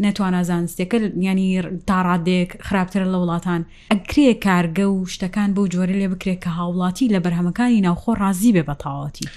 نەتوانە 0.05 0.41
زانستێکە 0.51 0.97
ینی 1.27 1.61
تاڕادێک 1.89 2.49
خراپترە 2.67 3.05
لە 3.13 3.17
وڵاتان 3.21 3.61
ئەکرێ 3.93 4.29
کارگە 4.45 4.85
و 4.93 5.05
شتەکان 5.13 5.49
بەو 5.55 5.65
جۆرە 5.73 5.95
لێ 6.01 6.07
بکرێت 6.13 6.39
کە 6.43 6.49
هاوڵاتی 6.57 7.11
لە 7.13 7.19
بەرهەمەکانی 7.25 7.81
ناوخۆ 7.87 8.11
ڕازی 8.21 8.51
بێ 8.55 8.63
بە 8.69 8.75
تاوەتی 8.83 9.27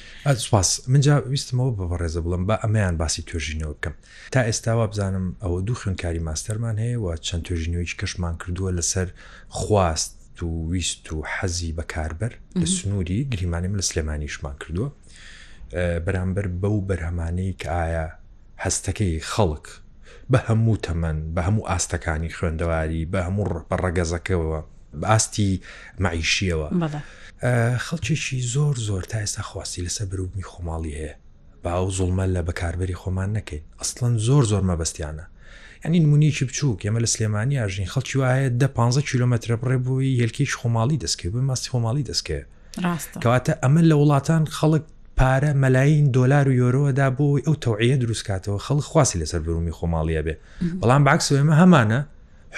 سوپاس 0.44 0.68
منجا 0.92 1.16
ویستمەوە 1.30 1.72
بە 1.78 1.84
ڕێزە 2.00 2.20
بڵم 2.24 2.42
بە 2.48 2.54
ئەمەیان 2.62 2.94
باسی 3.00 3.22
توێژینەوە 3.28 3.74
بکەم 3.78 3.94
تا 4.34 4.40
ئێستاوا 4.48 4.86
بزانم 4.92 5.26
ئەوە 5.42 5.58
دوو 5.66 5.76
خوێنکاری 5.80 6.22
ماستەرمان 6.28 6.76
هەیە 6.84 6.96
و 7.02 7.06
چەند 7.26 7.42
توێژینەوەی 7.46 7.96
کەشمان 8.00 8.34
کردووە 8.42 8.70
لەسەر 8.78 9.08
خواست 9.58 10.12
و 10.42 10.50
ویست 10.70 11.06
و 11.12 11.16
حەزی 11.36 11.70
بەکاربەر 11.78 12.32
لە 12.62 12.66
سنووری 12.76 13.18
گریمانیم 13.32 13.74
لە 13.78 13.82
سلێمانیشمان 13.90 14.54
کردووە 14.62 14.88
بەرامبەر 16.06 16.46
بەو 16.62 16.76
بەرهەمانەی 16.88 17.52
کە 17.62 17.68
ئایا 17.80 18.06
هەستەکەی 18.64 19.14
خەڵک 19.32 19.66
بە 20.32 20.38
هەموو 20.48 20.76
تەمەەن 20.86 21.18
بە 21.34 21.40
هەموو 21.46 21.68
ئاستەکانی 21.70 22.34
خوێندەواری 22.36 23.02
بە 23.12 23.20
هەموو 23.26 23.44
ڕەگەزەکەەوە 23.82 24.58
ئاستی 25.10 25.52
مەعیشیەوە 26.04 26.68
خەڵکیێکی 27.86 28.38
زۆر 28.54 28.74
زۆر 28.88 29.02
تا 29.10 29.18
ئێستا 29.24 29.42
خواستی 29.48 29.84
لەسەر 29.86 30.04
بروبنی 30.12 30.42
خۆماڵی 30.50 30.94
هەیە 31.00 31.14
باو 31.64 31.90
زوڵمە 31.98 32.24
لە 32.36 32.40
بەکاربەری 32.48 32.98
خۆمان 33.00 33.30
نەکەین 33.36 33.62
ئەسڵەن 33.80 34.14
زۆر 34.26 34.44
زۆر 34.50 34.62
مەبەستیانە 34.70 35.24
ینی 35.86 36.00
نمونیکی 36.04 36.44
بچووک 36.48 36.78
ئێمە 36.86 37.00
لە 37.04 37.08
سلێمانی 37.14 37.58
ئاژین 37.60 37.86
خەڵکی 37.94 38.16
وایە 38.22 38.48
ده 38.60 38.66
15 38.66 39.02
کیلومتر 39.04 39.56
بڕێ 39.56 39.76
بووی 39.84 40.20
هلکیش 40.24 40.56
خۆماڵی 40.60 40.96
دەستکەی 41.04 41.26
بووی 41.32 41.42
ماسی 41.50 41.70
خۆماڵی 41.72 42.04
دەستکێ 42.10 42.40
کەواتە 43.22 43.52
ئەمە 43.64 43.82
لە 43.90 43.94
وڵاتان 44.00 44.44
خەڵک 44.56 44.84
پارە 45.16 45.50
مەلاین 45.62 46.06
دۆلار 46.16 46.48
و 46.48 46.52
یۆرۆدا 46.62 47.08
بۆی 47.18 47.42
ئەو 47.46 47.54
تەوعە 47.64 47.96
دروستکاتەوە 48.02 48.58
خەڵ 48.66 48.78
خواسی 48.90 49.18
لەسەر 49.22 49.38
برومی 49.46 49.72
خۆماڵیە 49.78 50.22
بێ 50.26 50.34
بەڵام 50.80 51.02
باکس 51.08 51.26
ئێمە 51.32 51.54
هەمانە 51.62 51.98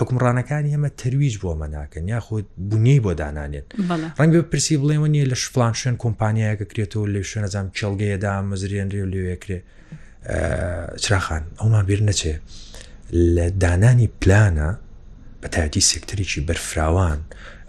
حکمڕانەکانی 0.00 0.70
ئەمە 0.74 0.90
تەرویج 1.02 1.34
بۆ 1.42 1.50
مەناکەن 1.62 2.04
یاخود 2.14 2.46
بنیی 2.70 3.00
بۆ 3.04 3.12
دانانێت 3.20 3.66
ڕنگ 4.18 4.32
بە 4.36 4.42
پرسی 4.50 4.76
بڵێمە 4.80 5.08
نیە 5.14 5.24
لە 5.32 5.36
شفلان 5.42 5.72
شوێن 5.80 5.96
کۆمپانیایەکە 6.02 6.64
کرێتەوە 6.72 7.06
لە 7.14 7.18
شوێن 7.30 7.44
ئەزام 7.46 7.66
چڵگەیەدا 7.76 8.32
مەزرێنرێ 8.50 9.00
و 9.04 9.06
لێوێکرێ 9.12 9.58
چراخان 11.02 11.42
ئەومان 11.60 11.84
بیر 11.88 12.00
نەچێ 12.08 12.34
لە 13.34 13.46
دانانی 13.62 14.08
پلانە 14.20 14.70
بە 15.42 15.48
تایەتی 15.54 15.80
سکتریی 15.90 16.40
بەرفراوان 16.48 17.18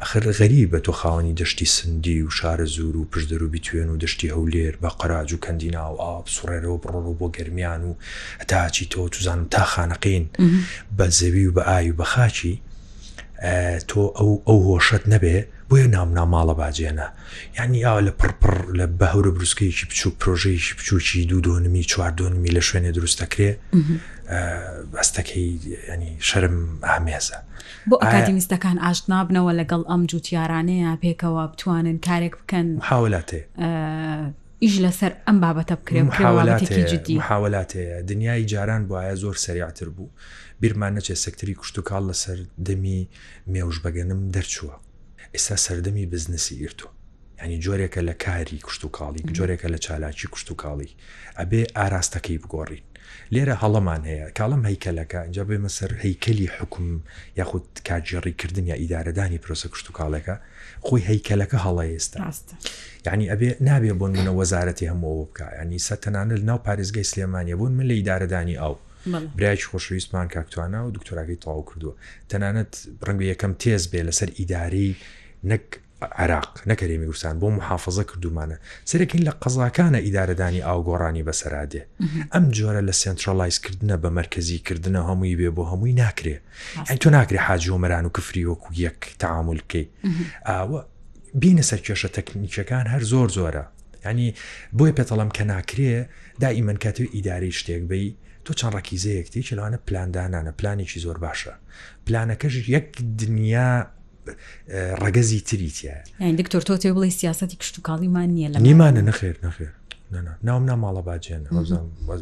ئەخر 0.02 0.26
غەری 0.38 0.66
بە 0.72 0.80
تۆ 0.86 0.92
خاوەنی 1.00 1.34
دەشتی 1.42 1.66
سندی 1.76 2.22
و 2.24 2.30
شارە 2.30 2.66
زور 2.76 2.98
و 2.98 3.06
پشدەر 3.12 3.42
و 3.44 3.50
بتوێن 3.54 3.90
و 3.90 3.98
دەشتی 4.04 4.34
هەولێر 4.36 4.74
بە 4.82 4.90
قەراج 5.00 5.34
و 5.34 5.42
کەندینا 5.46 5.86
و 5.94 5.98
ئاب 6.04 6.26
سوڕێرەوە 6.36 6.78
بڕۆ 6.84 7.14
بۆ 7.20 7.28
گەرمیان 7.38 7.82
و 7.90 7.92
هەتاچی 8.42 8.86
تۆ 8.92 9.02
توزانم 9.14 9.48
تا 9.54 9.64
خانەقین 9.72 10.24
بە 10.98 11.06
زەوی 11.20 11.48
و 11.48 11.54
بە 11.58 11.64
ئای 11.70 11.90
و 11.92 11.98
بە 12.00 12.04
خاچی 12.14 12.54
تۆ 13.90 14.02
ئەو 14.18 14.34
ئەو 14.48 14.60
هۆشت 14.68 15.04
نەبێ 15.14 15.38
بۆیە 15.72 15.88
نامنا 15.96 16.24
ماڵە 16.34 16.54
باجێنە 16.62 17.08
یعنی 17.58 17.86
ئاوا 17.86 18.02
لە 18.08 18.12
پڕپڕ 18.22 18.56
لە 18.80 18.86
بەهورە 19.00 19.32
بروسکەیکی 19.38 19.86
بچوو 19.90 20.12
پرۆژەیشی 20.22 20.74
بچووکی 20.80 21.26
دوو 21.26 21.42
دۆنمی 21.48 21.84
چوار 21.86 22.12
دۆنمی 22.20 22.52
لە 22.58 22.62
شوێنێ 22.68 22.92
دروستەکرێ 22.98 23.52
بەستەکەی 24.94 25.52
ینی 25.92 26.14
شەرم 26.30 26.58
ئامێزە 26.90 27.38
بۆ 27.90 27.96
ئەکادیمیستەکان 28.02 28.78
ئاشنابنەوە 28.86 29.54
لەگەڵ 29.60 29.82
ئەم 29.92 30.02
جوتیارانەیە 30.12 30.92
پێکەوە 31.04 31.44
بتوانن 31.52 31.98
کارێک 32.08 32.34
بکەن 32.42 32.68
حاولاتێ 32.90 33.40
ئیش 34.64 34.76
لەسەر 34.86 35.12
ئەم 35.28 35.38
بابەتە 35.44 35.76
بکرێن 35.82 36.08
حاولاتەیە 37.30 37.96
دنیای 38.12 38.46
جاران 38.52 38.82
بۆایە 38.90 39.16
زۆر 39.24 39.36
سریعتر 39.46 39.90
بوو 39.96 40.10
بیرمان 40.62 40.92
نەچێت 41.00 41.20
سەکتری 41.26 41.54
کوشتتوکال 41.62 42.04
لەسەر 42.12 42.38
دەمی 42.68 43.02
مێوش 43.54 43.78
بەگەنم 43.84 44.22
دەرچووە 44.36 44.76
ئێستا 45.36 45.56
سەردەمی 45.66 46.06
بزنسی 46.14 46.60
گرتو 46.60 46.88
ینی 47.44 47.60
جۆرێکە 47.64 48.02
لە 48.10 48.14
کاری 48.26 48.60
کوشت 48.66 48.84
و 48.86 48.90
کاڵی 48.98 49.22
جۆرێکە 49.38 49.68
لە 49.74 49.78
چالاکی 49.86 50.28
کوشت 50.34 50.52
و 50.52 50.56
کاڵی 50.62 50.90
ئەبێ 51.40 51.62
ئاراستەکەی 51.78 52.40
بگۆڕین 52.44 52.84
لێرە 53.34 53.56
هەڵەمان 53.64 54.02
هەیە 54.10 54.28
کاڵم 54.38 54.62
هەیکەلەکە 54.70 55.20
اینجا 55.28 55.44
بێمە 55.50 55.70
سەر 55.78 55.92
هەیکەلی 56.04 56.48
حکم 56.58 56.86
یاخود 57.40 57.66
کاتژێڕیکردن 57.88 58.66
یا 58.72 58.76
ئیدارەدانی 58.84 59.40
پرۆسە 59.44 59.68
کوشت 59.72 59.88
و 59.90 59.94
کاڵەکە 60.00 60.36
خۆی 60.88 61.04
هەیکەلەکە 61.10 61.58
هەڵە 61.66 61.84
ئێستا 61.92 62.18
ینی 63.08 63.26
ئەبێ 63.32 63.50
نابێ 63.70 63.94
بۆن 64.00 64.12
منە 64.18 64.32
وەزارەتی 64.40 64.90
هەموو 64.92 65.28
بکە 65.30 65.48
ینی 65.62 65.80
سەتەنانە 65.90 66.36
ناو 66.50 66.60
پارێزگای 66.68 67.10
سلێمانە 67.12 67.56
بوون 67.60 67.72
من 67.78 67.86
لە 67.90 67.94
ئیدارەدانی 68.00 68.56
ئەو 68.62 68.76
برایش 69.12 69.68
خۆشویستمان 69.68 70.28
کاکتوانە 70.36 70.76
و 70.88 70.92
دکتۆراکی 70.98 71.36
تەواو 71.46 71.64
کردووە 71.72 71.94
تەنانەت 72.32 72.72
ڕەنگە 73.08 73.26
یەکەم 73.34 73.54
تێز 73.64 73.84
بێ 73.92 74.02
لەسەر 74.08 74.30
ئیداری 74.40 74.90
نەک 75.52 75.64
عراق 76.22 76.50
نەکەرێمی 76.70 77.06
گورسان 77.10 77.36
بۆ 77.42 77.48
محافظە 77.60 78.04
کردومانە 78.12 78.58
سەرەکەین 78.92 79.24
لە 79.28 79.32
قەزاکانە 79.44 80.00
ئیدارەدانی 80.08 80.62
ئاوگۆڕانی 80.68 81.24
بەسەرادێ 81.28 81.82
ئەم 82.34 82.46
جۆرە 82.58 82.82
لە 82.90 82.94
سنترالایزکردنە 83.04 83.96
بە 84.04 84.10
مەرکزیکردنە 84.18 85.02
هەمووی 85.10 85.36
بێ 85.42 85.50
بۆ 85.58 85.64
هەمووی 85.72 85.94
ناکرێ 86.04 86.36
ئەین 86.88 87.00
تۆ 87.04 87.08
ناکرێ 87.18 87.40
حاجۆمەران 87.48 88.04
و 88.08 88.14
کفریوەکو 88.18 88.70
یەک 88.86 89.00
تعامل 89.22 89.60
بکەی 89.64 89.86
بینە 91.42 91.64
سەر 91.70 91.80
کێشە 91.86 92.10
تەکنیکەکان 92.18 92.86
هەر 92.94 93.04
زۆر 93.12 93.30
زۆرە 93.38 93.66
ینی 94.12 94.34
بۆی 94.80 94.92
پێتەڵم 94.98 95.30
کە 95.38 95.44
ناکرێ 95.52 95.94
دائیمەن 96.44 96.78
کە 96.84 96.88
توی 96.96 97.10
ئیداری 97.16 97.52
شتێک 97.60 97.82
بی 97.92 98.16
تۆ 98.46 98.52
چەند 98.60 98.74
ڕکیزەیەکتی 98.78 99.42
چلوانە 99.50 99.78
پلاندانانە 99.88 100.52
پلانێکی 100.60 101.00
زۆر 101.06 101.18
باشە 101.26 101.52
پلانەکەش 102.08 102.54
یەک 102.76 102.88
دنیا 103.22 103.72
ڕگەزی 105.04 105.40
تریتە 105.48 105.98
دکتۆر 106.40 106.62
تۆ 106.68 106.74
تێ 106.82 106.90
بڵی 106.96 107.12
سیاستی 107.20 107.56
کشتتوکڵیمان 107.62 108.28
نییە 108.36 108.48
لە 108.52 108.58
نیمانە 108.68 109.02
نەخێر 109.10 109.36
نەخێر 109.46 109.70
ناوم 110.48 110.64
ناماڵە 110.70 111.02
باجێن 111.10 111.44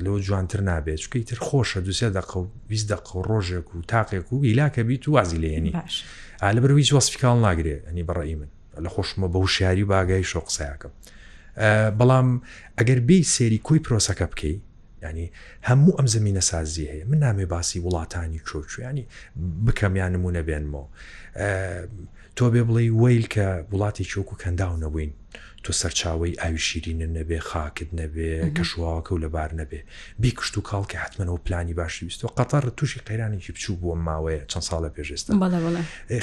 لەەوە 0.04 0.20
جوانتر 0.26 0.62
نابێت 0.70 1.00
چکەی 1.06 1.24
تر 1.30 1.40
خۆشە 1.48 1.78
دوسێ 1.88 2.04
دق 2.18 2.32
و 2.38 2.48
ویست 2.70 2.88
دق 2.92 3.08
و 3.16 3.22
ڕۆژێک 3.30 3.68
و 3.76 3.78
تاقێک 3.94 4.28
و 4.34 4.36
ئیلاکە 4.48 4.80
بیت 4.90 5.04
و 5.08 5.12
وازی 5.16 5.38
لێنی 5.44 5.72
لەبەر 6.56 6.72
ویچ 6.78 6.90
وەسفیکال 6.98 7.38
ناگرێت 7.48 7.82
ئەنی 7.88 8.04
بەڕی 8.10 8.36
من 8.40 8.48
لە 8.86 8.90
خۆشمە 8.94 9.28
بە 9.34 9.38
وشیاری 9.44 9.84
باگای 9.94 10.24
شۆ 10.32 10.40
قسەیەکەم. 10.48 10.92
بەڵام 12.00 12.28
ئەگەر 12.78 13.00
بێ 13.08 13.18
سێری 13.34 13.60
کۆی 13.68 13.80
پرۆسەکە 13.86 14.26
بکەی 14.34 14.56
ینی 15.04 15.28
هەموو 15.70 15.96
ئەم 15.98 16.08
زمینە 16.16 16.44
سازی 16.52 16.86
هەیە 16.92 17.06
من 17.10 17.20
نامێ 17.26 17.46
باسی 17.54 17.80
وڵاتانی 17.86 18.40
چۆچویانی 18.48 19.06
بکەمیان 19.66 20.12
نمونە 20.16 20.42
بێنمەوە 20.48 20.86
تۆ 22.40 22.44
بێ 22.54 22.64
بڵێ 22.68 22.84
ویل 23.02 23.26
کە 23.34 23.48
وڵاتی 23.72 24.04
چۆک 24.12 24.30
و 24.34 24.36
کەنداو 24.42 24.74
نەبووین 24.84 25.12
تۆ 25.64 25.72
سەرچاوی 25.82 26.34
ئاوی 26.42 26.62
شیرینە 26.68 27.08
نەبێ 27.18 27.40
خاکت 27.50 27.90
نەبێ 28.02 28.30
کەشواکە 28.58 29.12
و 29.16 29.18
لەبار 29.24 29.52
نەبێ 29.60 29.80
بی 30.22 30.32
کشت 30.38 30.56
و 30.58 30.62
کاڵکە 30.70 30.98
حتممەەوە 31.04 31.40
پلانی 31.46 31.74
باشی 31.80 32.02
ویستەوە 32.08 32.32
قەتەر 32.40 32.64
تووشی 32.78 33.00
قەیرانێکی 33.08 33.52
بچوو 33.56 33.76
بۆ 33.82 33.92
ماوەیە 34.08 34.44
چەند 34.52 34.66
ساڵە 34.70 34.90
پێشێستا 34.96 35.32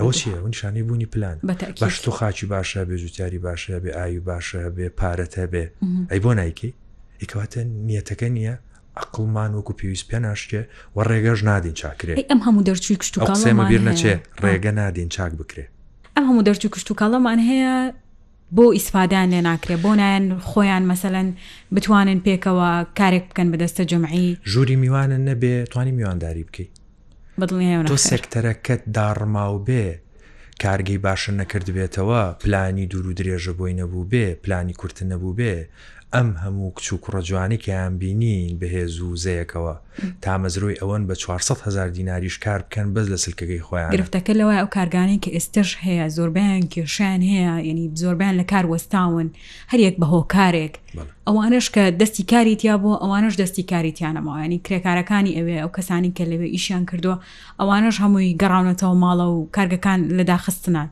ئەوە 0.00 0.12
چیە 0.18 0.38
نیشانەی 0.52 0.82
بوونی 0.88 1.06
پلان 1.14 1.38
باش 1.82 1.94
تۆ 2.04 2.08
خاچی 2.18 2.46
باشە 2.54 2.80
بێ 2.88 2.96
جوتیاری 3.02 3.38
باشە 3.46 3.74
بێ 3.84 3.90
ئاوی 3.98 4.20
باشە 4.30 4.62
بێ 4.76 4.86
پارەتە 5.00 5.44
بێ 5.52 5.64
ئەی 6.10 6.20
بۆ 6.24 6.30
نیکی 6.40 6.70
ئیکەواتە 7.22 7.60
نیەتەکە 7.90 8.22
نییە 8.36 8.54
عقلمان 9.00 9.54
وەکو 9.58 9.72
پێویست 9.80 10.06
پێ 10.10 10.18
ناشکێ 10.26 10.62
و 10.96 11.04
ڕێگەش 11.10 11.40
نادین 11.50 11.74
چاکرێت 11.80 12.16
ئەم 12.32 12.40
هەموو 12.46 12.62
دەرچوی 12.68 12.96
کشت 13.00 13.14
و 13.18 13.24
قسێمە 13.30 13.64
بیر 13.70 13.82
نەچێ 13.88 14.14
ڕێگە 14.44 14.72
نادین 14.80 15.08
چاک 15.14 15.32
بکرێ 15.40 15.64
ئەم 16.16 16.24
هەموو 16.28 16.46
دەرچوو 16.48 16.70
کشت 16.74 16.88
و 16.90 16.94
کاڵەمان 17.00 17.38
هەیە 17.48 17.74
بۆ 18.56 18.64
ئیسفادان 18.76 19.28
لێ 19.34 19.40
ناکرێت 19.48 19.80
بۆ 19.84 19.90
نایەن 20.00 20.24
خۆیان 20.50 20.84
مەسەەن 20.90 21.28
بتوانن 21.74 22.18
پێکەوە 22.26 22.70
کارێک 22.98 23.24
بکەن 23.30 23.48
بەدەستە 23.52 23.82
جمعی 23.90 24.26
ژووری 24.52 24.76
میوانە 24.82 25.18
نەبێ 25.28 25.54
توانی 25.72 25.92
میوانداری 25.98 26.44
بکەیت 26.48 26.70
بڵ 27.40 27.46
تۆ 27.90 27.96
سێکتەرەکەت 28.08 28.82
داڕما 28.96 29.46
و 29.54 29.64
بێ 29.68 29.84
کارگەی 30.64 30.98
باشە 31.06 31.32
نەکرد 31.40 31.66
بێتەوە 31.76 32.24
پلانی 32.42 32.86
دوور 32.90 33.06
و 33.08 33.14
درێژە 33.18 33.52
بۆی 33.58 33.74
نەبوو 33.80 34.08
بێ 34.12 34.26
پلانی 34.44 34.74
کورتە 34.80 35.04
نەبوو 35.12 35.32
بێ 35.38 35.54
ئەم 36.16 36.28
هەموو 36.44 36.72
کچوو 36.76 36.98
کوڕەجوانی 37.04 37.60
کەیان 37.64 37.92
بینین 38.00 38.52
بەهێز 38.60 38.94
و 39.04 39.16
زەیەکەوە 39.24 39.74
تامەزروی 40.24 40.78
ئەوەن 40.80 41.02
بە 41.08 41.12
400 41.12 41.60
هزار 41.66 41.88
دیناریش 41.96 42.36
کار 42.44 42.60
بکەن 42.66 42.86
بەس 42.94 43.06
لە 43.12 43.18
سلکەکەی 43.24 43.64
خۆیان 43.66 43.90
گرفتەکە 43.96 44.32
لەوە 44.40 44.54
ئەو 44.58 44.68
کارگانی 44.76 45.20
کە 45.24 45.30
ئێستش 45.36 45.70
هەیە 45.86 46.06
زۆربیان 46.16 46.64
کێشیان 46.72 47.20
هەیە 47.30 47.54
یعنی 47.68 47.84
زۆربیان 48.02 48.34
لە 48.40 48.44
کار 48.52 48.64
وەستاون 48.72 49.28
هەریەک 49.72 49.94
بە 50.00 50.06
هۆکارێک 50.14 50.74
ئەوانش 51.28 51.66
کە 51.74 51.82
دەستی 52.00 52.24
کاری 52.32 52.54
تیا 52.60 52.74
بۆ 52.82 52.90
ئەوانش 53.02 53.34
دەستی 53.42 53.64
کاریتیانەماوانی 53.72 54.58
کرێکارەکانی 54.66 55.36
ئەوێ 55.38 55.56
ئەو 55.62 55.70
کەسانی 55.76 56.10
کە 56.16 56.24
لەوێ 56.30 56.48
ئیشیان 56.54 56.84
کردووە 56.90 57.16
ئەوانش 57.60 57.96
هەمووی 58.02 58.36
گەڕاونەتەوە 58.40 58.94
ماڵە 59.02 59.26
و 59.36 59.40
کارگەکان 59.56 60.00
لەداخستنان. 60.18 60.88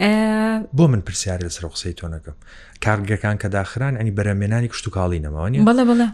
بۆ 0.00 0.86
من 0.88 1.00
پرسیارە 1.08 1.44
لەسەر 1.48 1.64
قسەی 1.74 1.92
تۆ 2.00 2.06
نەکەم 2.12 2.36
کارگەکان 2.84 3.36
کە 3.42 3.48
داخران 3.56 3.94
ئەنی 3.98 4.12
بەرەمێنانی 4.18 4.68
کشت 4.72 4.86
و 4.88 4.90
کاڵی 4.96 5.20
نەماوانی 5.26 5.60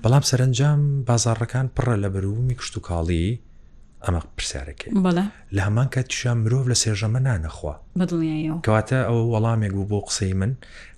بەڵام 0.05 0.25
سەرنجام 0.31 0.81
بازارەکان 1.09 1.67
پڕە 1.77 1.97
لە 2.03 2.09
بەرومی 2.15 2.55
کشت 2.61 2.77
و 2.77 2.81
کاڵی 2.89 3.27
ئەمە 4.05 4.21
پرسیارەکەی 4.37 4.93
لە 5.57 5.61
هەمان 5.67 5.89
کە 5.95 6.01
توشان 6.11 6.39
مرۆڤ 6.43 6.67
لە 6.73 6.77
سێژەمە 6.85 7.21
نانەخوا 7.29 7.75
کەواتە 8.67 8.99
ئەوە 9.09 9.23
وەڵامێک 9.33 9.73
بوو 9.77 9.85
بۆ 9.91 9.99
قسەی 10.09 10.33
من 10.41 10.53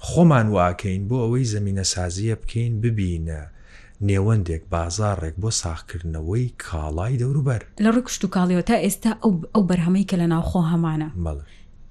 خۆمان 0.09 0.47
واکەین 0.59 1.09
بۆ 1.09 1.17
ئەوەی 1.25 1.45
زمینە 1.55 1.83
سازیە 1.93 2.35
بکەین 2.43 2.75
ببینە. 2.83 3.43
نێوەندێک 4.09 4.63
بازارڕێک 4.73 5.37
بۆ 5.43 5.51
ساختکردنەوەی 5.63 6.55
کاڵای 6.67 7.19
دەوروبەر 7.21 7.63
لە 7.85 7.91
ڕکشت 7.97 8.23
و 8.25 8.29
کاڵیەوە 8.35 8.63
تا 8.71 8.77
ئێستا 8.85 9.13
ئەو 9.55 9.61
بەرهەمەی 9.69 10.05
کە 10.11 10.15
لە 10.23 10.27
ناوخۆ 10.33 10.63
هەمانە 10.71 11.09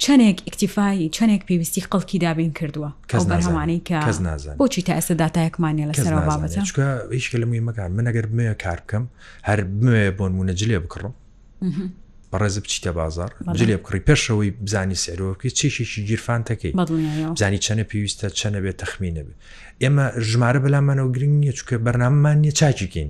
چەندێک 0.04 0.38
ئیکتیفایی 0.48 1.12
چەندێک 1.18 1.42
پێویستی 1.50 1.82
خەڵکی 1.88 2.18
دابین 2.26 2.52
کردووە 2.60 2.90
کەس 3.12 3.24
بەرهەمانەی 3.32 3.82
کە 3.90 4.00
کەس 4.10 4.20
نازان 4.28 4.56
بۆچی 4.62 4.82
تا 4.88 4.94
ئێستا 4.98 5.14
دااتایەکمانە 5.22 5.86
لەسەرەوە 5.90 6.22
بابەتە 6.30 6.58
هیچکە 7.14 7.38
لە 7.42 7.46
موی 7.50 7.62
مەکان 7.70 7.90
من 7.98 8.06
ئەگەر 8.10 8.26
بمێ 8.32 8.46
کار 8.64 8.80
بکەم 8.86 9.04
هەر 9.50 9.60
بمێ 9.78 10.04
بۆن 10.18 10.32
مونەجلێ 10.40 10.78
بکڕم 10.86 11.14
بەڕێز 12.32 12.56
بچیتە 12.64 12.92
بازار 13.00 13.32
جلێ 13.60 13.76
بکڕی 13.80 14.02
پێشەوەی 14.10 14.52
بزانی 14.66 14.98
سێرۆکی 15.04 15.50
چێشیشی 15.60 16.02
گیرفان 16.10 16.42
تەکەی 16.50 16.74
بزانی 17.36 17.60
چەنە 17.66 17.84
پێویستە 17.92 18.28
چەنە 18.40 18.60
بێت 18.64 18.78
تەخمینە 18.82 19.24
بێ 19.28 19.34
ئێمە 19.84 20.06
ژمارە 20.30 20.60
بەلامانەوە 20.66 21.10
گرنگ 21.16 21.36
نییە 21.44 21.54
چکە 21.60 21.76
بەرناممان 21.86 22.38
نیە 22.44 22.54
چاکیکەین 22.60 23.10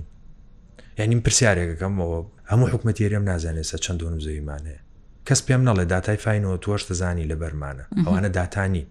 یعنی 0.98 1.14
پرسیارێکەکەمەوە 1.26 2.18
هەموو 2.50 2.68
حکومەتیێریم 2.72 3.24
نازانێت 3.30 3.66
سە 3.70 3.76
چەند 3.84 3.98
دۆ 4.00 4.18
زەویمانەیە 4.26 4.80
کەس 5.28 5.40
پێم 5.46 5.62
نەڵێ 5.68 5.84
دااتای 5.92 6.18
فینەوە 6.24 6.56
توۆش 6.64 6.82
دەزانی 6.88 7.26
لە 7.30 7.36
بەرمانە 7.42 7.84
ئەوانە 8.06 8.30
داتانین 8.38 8.88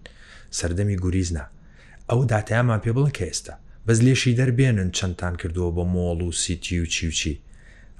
سەردەمی 0.58 0.96
گوریزنا 1.02 1.44
ئەو 2.10 2.20
دااتیامان 2.32 2.80
پێ 2.84 2.90
بڵن 2.96 3.12
کە 3.18 3.24
ئێستا 3.30 3.54
بەس 3.86 3.98
لێشی 4.06 4.36
دەربێنن 4.40 4.90
چەندان 4.98 5.34
کردووە 5.40 5.70
بە 5.76 5.84
مۆڵ 5.94 6.20
و 6.28 6.30
سیتی 6.42 6.76
و 6.82 6.86
چیوچی 6.94 7.34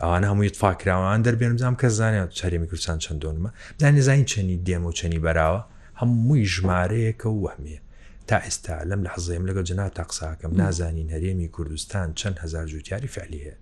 ئەوان 0.03 0.25
هەمووی 0.31 0.51
تفاکراوان 0.57 1.21
دەربێن 1.27 1.53
بزانام 1.57 1.77
کە 1.81 1.87
زانێت 1.99 2.31
چاریمی 2.39 2.67
کوردستان 2.71 2.99
چەندۆنمە 3.05 3.51
دانی 3.81 4.01
زانین 4.09 4.27
چەنی 4.33 4.57
دێمە 4.67 4.87
و 4.91 4.93
چەنی 5.01 5.21
بەراوە 5.27 5.63
هەمووی 6.01 6.45
ژمارەیەکە 6.55 7.27
و 7.35 7.39
وەهمێ 7.49 7.79
تا 8.29 8.37
ئێستا 8.45 8.75
لەم 8.89 9.01
لە 9.07 9.11
حەزەیەم 9.15 9.45
لەگەڵ 9.49 9.63
جنا 9.69 9.89
تاقساکەم 9.99 10.53
نازانین 10.61 11.09
هەرێمی 11.15 11.49
کوردستان 11.55 12.09
چەند 12.19 12.37
هزار 12.45 12.67
جووتیاری 12.73 13.09
فعلی 13.15 13.41
هەیە 13.47 13.57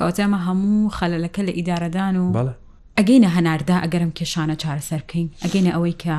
کەوتێمە 0.00 0.38
هەموو 0.48 0.90
خەلەکە 0.98 1.40
لە 1.48 1.52
ئیدارەدان 1.58 2.16
و 2.20 2.32
بەڵە 2.38 2.67
ئەگەینە 2.98 3.28
هەناردا 3.36 3.76
ئەگەرم 3.84 4.12
کێشانە 4.18 4.56
چارەسەر 4.62 5.00
بکەین 5.06 5.28
ئەگەینە 5.44 5.70
ئەوەی 5.76 5.96
کە 6.02 6.14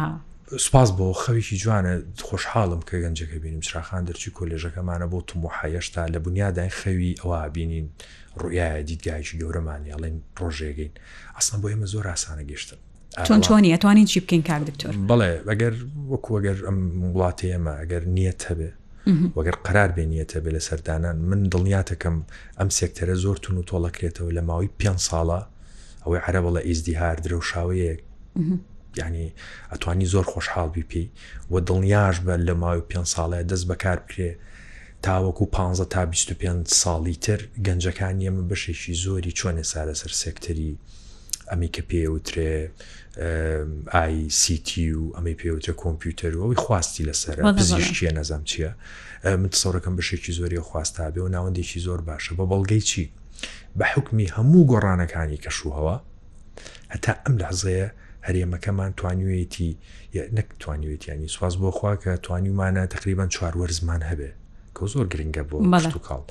سپاس 0.65 0.89
بۆ 0.97 1.07
خەویکی 1.23 1.57
جوانە 1.63 1.93
خۆشحاڵم 2.27 2.81
کە 2.89 2.95
گەنجەکە 3.03 3.37
بینیم 3.43 3.61
سراخان 3.69 4.03
دەرچی 4.07 4.29
کۆلێژەکەمانە 4.37 5.07
بۆ 5.11 5.19
تموحەیەشتا 5.29 6.01
لە 6.13 6.19
بنیادای 6.25 6.69
خەوی 6.79 7.13
ئەوە 7.21 7.39
بینین 7.55 7.87
ڕویایە 8.41 8.81
دیدگایکی 8.89 9.35
گەورەمانی 9.41 9.89
ئەڵێن 9.95 10.15
ڕۆژێگەین 10.41 10.91
ئەسن 11.37 11.57
بۆ 11.61 11.67
ئێمە 11.71 11.85
زۆر 11.93 12.05
ئاسانە 12.13 12.43
گەشتن 12.51 12.79
چۆن 13.27 13.39
چۆنی 13.47 13.69
ئەتوانین 13.75 14.05
چی 14.11 14.19
بکەین 14.23 14.43
کار 14.49 14.61
دکتۆر 14.69 14.93
بڵێ 15.11 15.31
ئەگەر 15.51 15.75
وەکو 16.11 16.31
ئەگەر 16.39 16.57
ئەم 16.67 16.77
وڵاتی 17.13 17.47
ئێمە 17.53 17.73
ئەگەر 17.81 18.03
نیەت 18.17 18.41
هەبێ 18.49 18.69
وەگەر 19.37 19.55
قرار 19.67 19.89
بێنیەتە 19.97 20.37
بێ 20.43 20.51
لە 20.57 20.61
سەردانان 20.67 21.17
من 21.29 21.39
دڵنیاتەکەم 21.53 22.15
ئەم 22.59 22.69
سێکتەرە 22.77 23.15
زۆر 23.23 23.37
تون 23.43 23.55
و 23.57 23.63
تۆڵەکرێتەوە 23.69 24.31
لە 24.37 24.41
ماوەی 24.49 24.69
پێ 24.79 24.89
ساڵە 25.09 25.39
ئەوەی 26.09 26.21
عرە 26.27 26.41
بڵە 26.45 26.61
ئیزدیهار 26.65 27.17
درەوشاوەیەک 27.25 27.99
یعنی 28.97 29.33
ئەتوانی 29.71 30.05
زۆر 30.13 30.25
خۆشحاڵ 30.33 30.69
بیپی 30.73 31.05
و 31.51 31.59
دڵنیاش 31.67 32.15
بە 32.25 32.35
لە 32.47 32.53
ماوەی 32.61 32.83
پێ 32.89 32.99
ساڵێ 33.13 33.41
دەست 33.51 33.65
بەکار 33.69 33.97
بکرێ 34.05 34.31
تاوەکو 35.05 35.45
15 35.45 35.85
تا 35.85 36.05
25 36.05 36.67
ساڵی 36.83 37.15
تر 37.21 37.39
گەنجەکان 37.65 38.15
ئێمە 38.21 38.43
بەشێکی 38.49 38.93
زۆری 39.03 39.31
چۆنێ 39.39 39.63
سارەسەر 39.71 40.11
سێکتەری 40.21 40.75
ئەمی 41.51 41.67
کە 41.75 41.81
پێوترێ 41.89 42.53
آیCT 44.03 44.69
و 44.95 45.01
ئەمەی 45.15 45.35
پێوترە 45.41 45.73
کۆمپیوتەر 45.83 46.31
و 46.37 46.41
ئەوی 46.43 46.55
خواستی 46.63 47.03
لەسەر 47.09 47.35
پزیشتیە 47.57 48.11
نەزام 48.19 48.43
چییە 48.49 48.71
من 49.41 49.49
سەڕەکەم 49.61 49.93
بەشێکی 49.99 50.31
زۆری 50.39 50.59
خواستابێ 50.69 51.17
و 51.21 51.27
ناوەندێکی 51.35 51.79
زۆر 51.87 51.99
باشە 52.09 52.31
بە 52.39 52.45
بەڵگەی 52.51 52.81
چی؟ 52.89 53.09
بە 53.79 53.85
حکمی 53.93 54.27
هەموو 54.35 54.67
گۆڕانەکانی 54.71 55.39
کەشوهەوە 55.43 55.95
هەتا 56.93 57.11
ئەم 57.23 57.33
لەحزەیە 57.41 57.87
هەرێمەکەمان 58.27 58.91
توانوێتی 58.99 59.71
نەکتوانوێتیانی 60.37 61.27
سواز 61.35 61.53
بۆ 61.61 61.69
خوا 61.77 61.93
کە 62.03 62.11
توانیمانە 62.25 62.83
تقریبان 62.95 63.29
چوارەر 63.35 63.71
زمان 63.79 64.01
هەبێ 64.11 64.31
کە 64.75 64.83
زۆر 64.93 65.05
گرنگە 65.13 65.43
بۆ 65.49 65.57
کاڵ 66.07 66.23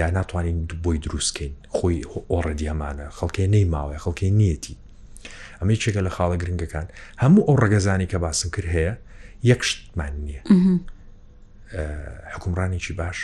یا 0.00 0.06
ناتوانین 0.16 0.58
بۆی 0.84 0.98
دروستکەین 1.04 1.52
خۆی 1.76 1.98
ئۆڕەدیەمانە 2.32 3.06
خەڵکی 3.16 3.46
نەیماوە 3.54 3.96
خەڵکی 4.04 4.30
نیەتی 4.40 4.76
ئەمەی 5.58 5.78
چێکە 5.82 6.00
لە 6.06 6.10
خاڵە 6.16 6.36
گرنگەکان 6.42 6.86
هەموو 7.22 7.46
ئەو 7.48 7.56
ڕگەزانی 7.62 8.08
کە 8.12 8.16
باسم 8.24 8.48
کرد 8.54 8.68
هەیە 8.76 8.92
یەکشتمان 9.50 10.12
نییە 10.26 10.42
حکومڕانێکی 12.34 12.92
باش 13.00 13.18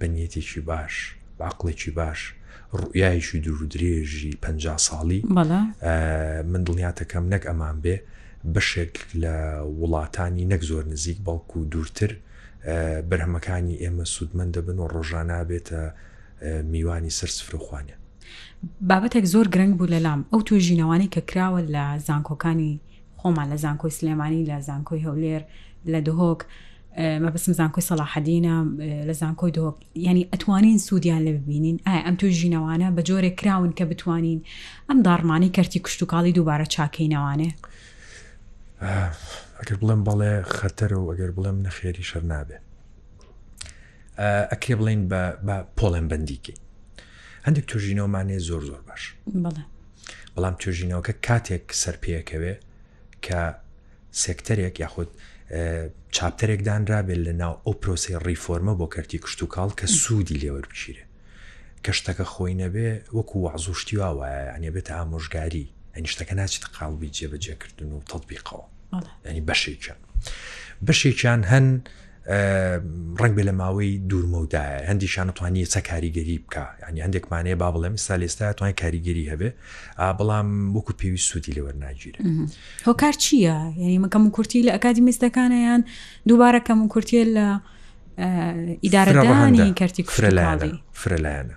بەنیەتێکی 0.00 0.60
باش 0.70 0.94
باقڵێکی 1.38 1.90
باش 1.98 2.20
ڕویایشی 2.72 3.40
دوورودرێژی 3.42 4.32
پ 4.42 4.46
ساڵی 4.86 5.20
من 6.52 6.62
دڵنیاتەکەم 6.66 7.24
نەک 7.34 7.44
ئەمان 7.48 7.76
بێ 7.82 7.96
بەشێک 8.54 8.94
لە 9.22 9.34
وڵاتانی 9.80 10.44
نەک 10.52 10.62
زۆر 10.70 10.84
نزیک 10.92 11.18
بەڵکو 11.26 11.58
دوورتر 11.72 12.10
بەرهەمەکانی 13.10 13.76
ئێمە 13.82 14.04
سوودمە 14.14 14.44
دەبن 14.54 14.78
و 14.80 14.88
ڕۆژانە 14.94 15.38
بێتە 15.50 15.80
میوانی 16.72 17.10
سەر 17.18 17.30
سفرخواانە 17.38 17.96
بابەتێک 18.88 19.24
زۆر 19.34 19.46
گرنگ 19.54 19.74
بوو 19.78 19.92
لەلام 19.94 20.20
ئەو 20.32 20.40
توێژینەوانی 20.48 21.10
کە 21.14 21.20
کراوە 21.30 21.60
لە 21.74 21.84
زانکۆکانی 22.06 22.72
خۆمان 23.18 23.46
لە 23.52 23.56
زانکۆی 23.64 23.96
سلێمانی 23.98 24.46
لە 24.50 24.56
زانکۆی 24.68 25.04
هەولێر 25.06 25.42
لە 25.92 25.98
دهۆک 26.06 26.40
ما 26.98 27.30
بس 27.30 27.48
مزان 27.48 27.70
کۆی 27.74 27.82
سەلاحدینە 27.88 28.54
لەزان 29.08 29.34
کۆی 29.40 29.50
دۆ 29.52 29.74
ینی 29.96 30.28
ئەتوانین 30.34 30.78
سوودیان 30.80 31.24
لە 31.24 31.28
ببینین 31.28 31.80
ئایا 31.86 32.04
ئەم 32.04 32.16
توی 32.20 32.32
ژینەوانە 32.34 32.96
بە 32.98 33.02
جۆرێک 33.02 33.34
کراون 33.40 33.70
کە 33.70 33.82
بتوانین 33.82 34.42
ئەم 34.90 34.96
دارمانی 35.04 35.52
کەرتی 35.56 35.76
کوشتتوکڵی 35.76 36.32
دووبارە 36.36 36.66
چاکەینەوانێ 36.72 37.54
ئەگەر 39.60 39.74
بڵێم 39.80 40.04
بەڵێ 40.08 40.42
خەتەر 40.56 40.92
و 40.92 41.12
ئەگەر 41.12 41.30
بڵێم 41.36 41.62
نەخێری 41.66 42.02
شەر 42.02 42.22
نابێ 42.22 42.58
ئەکێ 44.52 44.74
بڵین 44.74 45.08
بە 45.10 45.56
پۆڵێن 45.78 46.06
بەندیکی 46.10 46.54
هەندێک 47.46 47.64
توژینەوەمانێ 47.70 48.38
زۆر 48.48 48.62
زۆر 48.68 48.80
باش 48.88 49.14
بەڵام 50.36 50.54
توژینەوەکە 50.64 51.14
کاتێک 51.26 51.64
سەر 51.82 51.96
پێەکەوێ 52.02 52.54
کە 53.24 53.54
سێکتەرێک 54.22 54.80
یاخود 54.80 55.08
چاپترێکدانرا 56.14 57.00
بێت 57.08 57.18
لە 57.26 57.32
ناو 57.42 57.54
ئەو 57.64 57.74
پرۆسی 57.82 58.14
ڕیفۆرمە 58.26 58.72
بۆ 58.80 58.86
کەرتی 58.94 59.18
کشت 59.24 59.40
و 59.42 59.46
کاڵ 59.54 59.70
کە 59.78 59.86
سوودی 60.00 60.40
لێوەربچیرێ 60.42 61.04
کە 61.84 61.90
شتەکە 61.98 62.24
خۆی 62.32 62.54
نەبێ 62.62 62.88
وەکو 63.16 63.36
وەعزوشتی 63.44 63.96
واوایە 64.00 64.50
ئەنیە 64.54 64.70
بێتە 64.74 64.92
ئامۆژگاری 64.98 65.66
ئەنی 65.94 66.08
شتەکە 66.12 66.34
ناچێت 66.40 66.64
قاڵبی 66.76 67.08
جێبەجێکردن 67.16 67.90
و 67.94 68.00
تەڵبیقەوە 68.10 68.64
ینی 69.28 69.44
بەشێکیان 69.48 70.00
بەشێکیان 70.86 71.40
هەن 71.52 71.66
ڕنگ 73.20 73.32
بێ 73.36 73.42
لە 73.48 73.54
ماوەی 73.60 73.92
دوورمەودایە 74.10 74.80
هەندی 74.90 75.08
شانەتوانی 75.14 75.66
چە 75.74 75.80
کاریگەری 75.90 76.36
بکە 76.44 76.62
ینی 76.88 77.00
هەندێکمانەیە 77.06 77.54
با 77.62 77.68
بڵێم 77.74 77.96
ستا 78.02 78.16
لێستا 78.22 78.46
توانای 78.56 78.74
کاریگەری 78.82 79.24
هەبێ 79.32 79.50
بەڵام 80.18 80.48
وەکو 80.76 80.92
پێویست 81.00 81.26
سوودی 81.30 81.52
لەوەەر 81.56 81.76
ناگیرە 81.84 82.20
هۆکار 82.88 83.14
چییە 83.22 83.56
یعنی 83.82 83.98
مەکەم 84.04 84.22
کورتی 84.36 84.62
لە 84.66 84.70
ئەکادی 84.76 85.02
مستەکانیان 85.10 85.80
دووبارە 86.28 86.60
کەم 86.68 86.78
کورتە 86.94 87.24
لە 87.36 87.48
ئیدارەدانی 88.84 89.72
کردی 89.80 90.02
فرلایانە 90.10 90.76
فرلایانە 91.02 91.56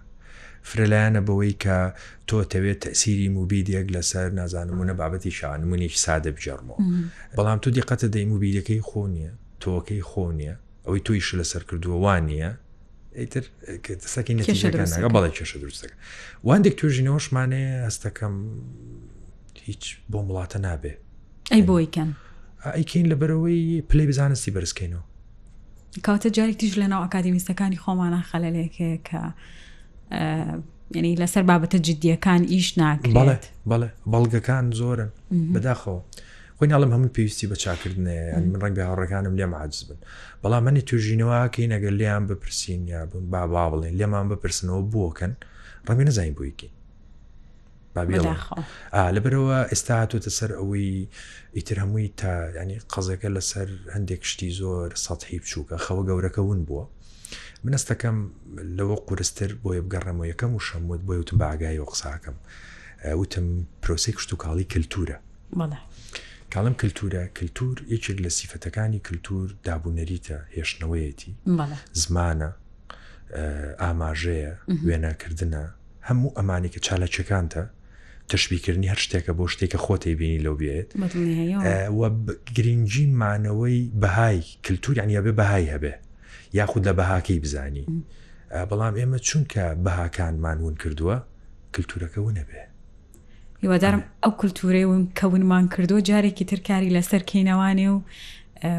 فرلایانە 0.72 1.22
بەوەی 1.28 1.54
کە 1.64 1.76
تۆ 2.30 2.38
تەوێت 2.54 2.80
تەسیری 2.86 3.30
موبیدێک 3.38 3.88
لەسەر 3.96 4.28
نازانمونە 4.40 4.94
بابەتی 5.02 5.32
شانمونێکی 5.40 6.00
سادە 6.06 6.32
بجەڕمەوە 6.36 6.80
بەڵام 7.38 7.60
تو 7.64 7.70
دیقەتە 7.76 8.06
دەی 8.16 8.26
موبیلەکەی 8.32 8.82
خۆنیە 8.90 9.32
تۆکەی 9.64 10.02
خۆ 10.10 10.26
نییە 10.40 10.56
ئەوەی 10.86 11.02
تۆیش 11.08 11.28
لەسەر 11.40 11.64
کردووە 11.70 11.98
وانە 12.06 12.52
ئیتر 13.20 13.46
سەکی 14.14 14.34
نەتیجەکانەکە 14.40 15.10
بەڵی 15.16 15.32
کێشە 15.38 15.58
دروستەکە 15.64 15.96
وانێک 16.48 16.76
توژینەوەشمانەیە 16.80 17.72
هەستەکەم 17.88 18.36
هیچ 19.68 19.84
بۆم 20.12 20.26
وڵاتە 20.32 20.58
نابێ 20.66 20.94
ئەی 21.52 21.62
بۆیکەن 21.70 22.10
ئەیکەین 22.76 23.06
لە 23.12 23.16
بەرەوەی 23.22 23.62
پلی 23.90 24.08
بزانستی 24.12 24.52
بەرزکەینەوە 24.56 25.04
کاتە 26.08 26.30
جارێک 26.38 26.58
تیژ 26.62 26.74
لەناو 26.82 27.02
ئاکادمیستەکانی 27.04 27.80
خۆمانە 27.84 28.22
خەلەلێکێ 28.32 28.92
کە 29.08 29.22
ینی 31.00 31.16
لەسەر 31.22 31.44
بابەتە 31.50 31.78
جددیەکان 31.88 32.42
ئیش 32.54 32.68
ناکرێت 32.82 33.44
بەڵێ 33.70 33.90
بەڵگەکان 34.12 34.66
زۆرن 34.80 35.10
بداخەوە. 35.54 36.00
خۆی 36.60 36.68
ناڵم 36.74 36.92
هەموو 36.96 37.14
پێویستی 37.16 37.46
بە 37.52 37.56
چاکردنێ 37.64 38.20
من 38.38 38.60
ڕنگ 38.62 38.76
بە 38.78 38.82
هاوڕەکانم 38.90 39.34
لێم 39.40 39.54
عجز 39.60 39.82
بن 39.88 39.98
بەڵام 40.44 40.62
منی 40.68 40.82
توژینەوەکەی 40.90 41.68
نەگەر 41.76 41.92
لیان 42.00 42.24
بپرسین 42.32 42.82
یا 42.94 43.06
بن 43.12 43.24
با 43.34 43.48
با 43.54 43.64
بڵێن 43.72 43.94
لێمان 44.02 44.26
بپرسنەوە 44.32 44.82
بووکەن 44.94 45.32
ڕەنگە 45.88 46.04
نزانین 46.10 46.34
بوویکی 46.38 46.70
لەبەرەوە 49.16 49.58
ئێستا 49.72 49.92
هاتوتە 50.02 50.30
سەر 50.40 50.52
ئەوەی 50.60 50.92
ئیتر 51.58 51.78
هەمووی 51.84 52.10
تا 52.20 52.32
ینی 52.62 52.78
قەزەکە 52.94 53.30
لەسەر 53.36 53.68
هەندێک 53.96 54.22
شتی 54.30 54.52
زۆر 54.60 54.88
سەحی 55.06 55.40
بچووکە 55.44 55.76
خەوە 55.86 56.02
گەورەکە 56.08 56.40
ون 56.50 56.60
بووە 56.68 56.86
منستەکەم 57.66 58.18
لەوە 58.78 58.96
قورستتر 59.08 59.52
بۆیە 59.64 59.82
بگەڕمەوە 59.86 60.26
یەکەم 60.32 60.52
و 60.56 60.60
شەموت 60.68 61.02
بۆ 61.08 61.14
وتم 61.20 61.38
باگای 61.44 61.80
و 61.80 61.86
قساکەم 61.92 62.36
وتم 63.20 63.46
پرۆسی 63.84 64.12
کشت 64.18 64.32
و 64.34 64.38
کاڵی 64.44 64.66
کللتورە 64.74 65.16
کاڵم 66.54 66.74
کللتورە 66.82 67.24
کللتور 67.38 67.78
یەکێک 67.94 68.18
لە 68.26 68.30
سیفەتەکانی 68.40 69.00
کللتور 69.08 69.48
دابوونەریتە 69.68 70.38
هێشتنەوەیەتی 70.58 71.32
زمانە 72.04 72.50
ئاماژەیە 73.84 74.54
وێناکردە 74.88 75.64
هەموو 76.08 76.36
ئەمانی 76.38 76.70
کە 76.74 76.80
چالەچەکانتە 76.88 77.64
تشبیکردنی 78.34 78.88
هەر 78.94 79.00
شتێکە 79.06 79.32
بۆ 79.38 79.46
شتێکە 79.54 79.78
خۆتی 79.86 80.16
بینی 80.20 80.40
لەو 80.46 80.56
بێت 80.62 80.90
گرنگجی 82.56 83.06
مانەوەی 83.22 83.80
بەهای 84.04 84.40
کللتوریان 84.66 85.10
یابێ 85.18 85.32
بەهای 85.40 85.66
هەبێ 85.74 85.94
یاخود 86.60 86.84
لە 86.90 86.94
بەهاکەی 87.00 87.40
بزانی 87.44 87.86
بەڵام 88.70 88.94
ئێمە 89.00 89.20
چونکە 89.30 89.66
بەهاکانمان 89.86 90.58
ون 90.66 90.76
کردووە 90.84 91.18
کللتورەکە 91.76 92.18
ونەبێ 92.26 92.62
هیوادارم 93.64 94.04
ئەو 94.26 94.30
کولتورەی 94.40 94.86
وم 94.88 95.08
کەونمان 95.20 95.76
کردو 95.76 96.00
جارێکی 96.02 96.46
ترکاری 96.46 97.02
لەسەر 97.02 97.22
کینەوانێ 97.32 97.86
و 97.92 98.02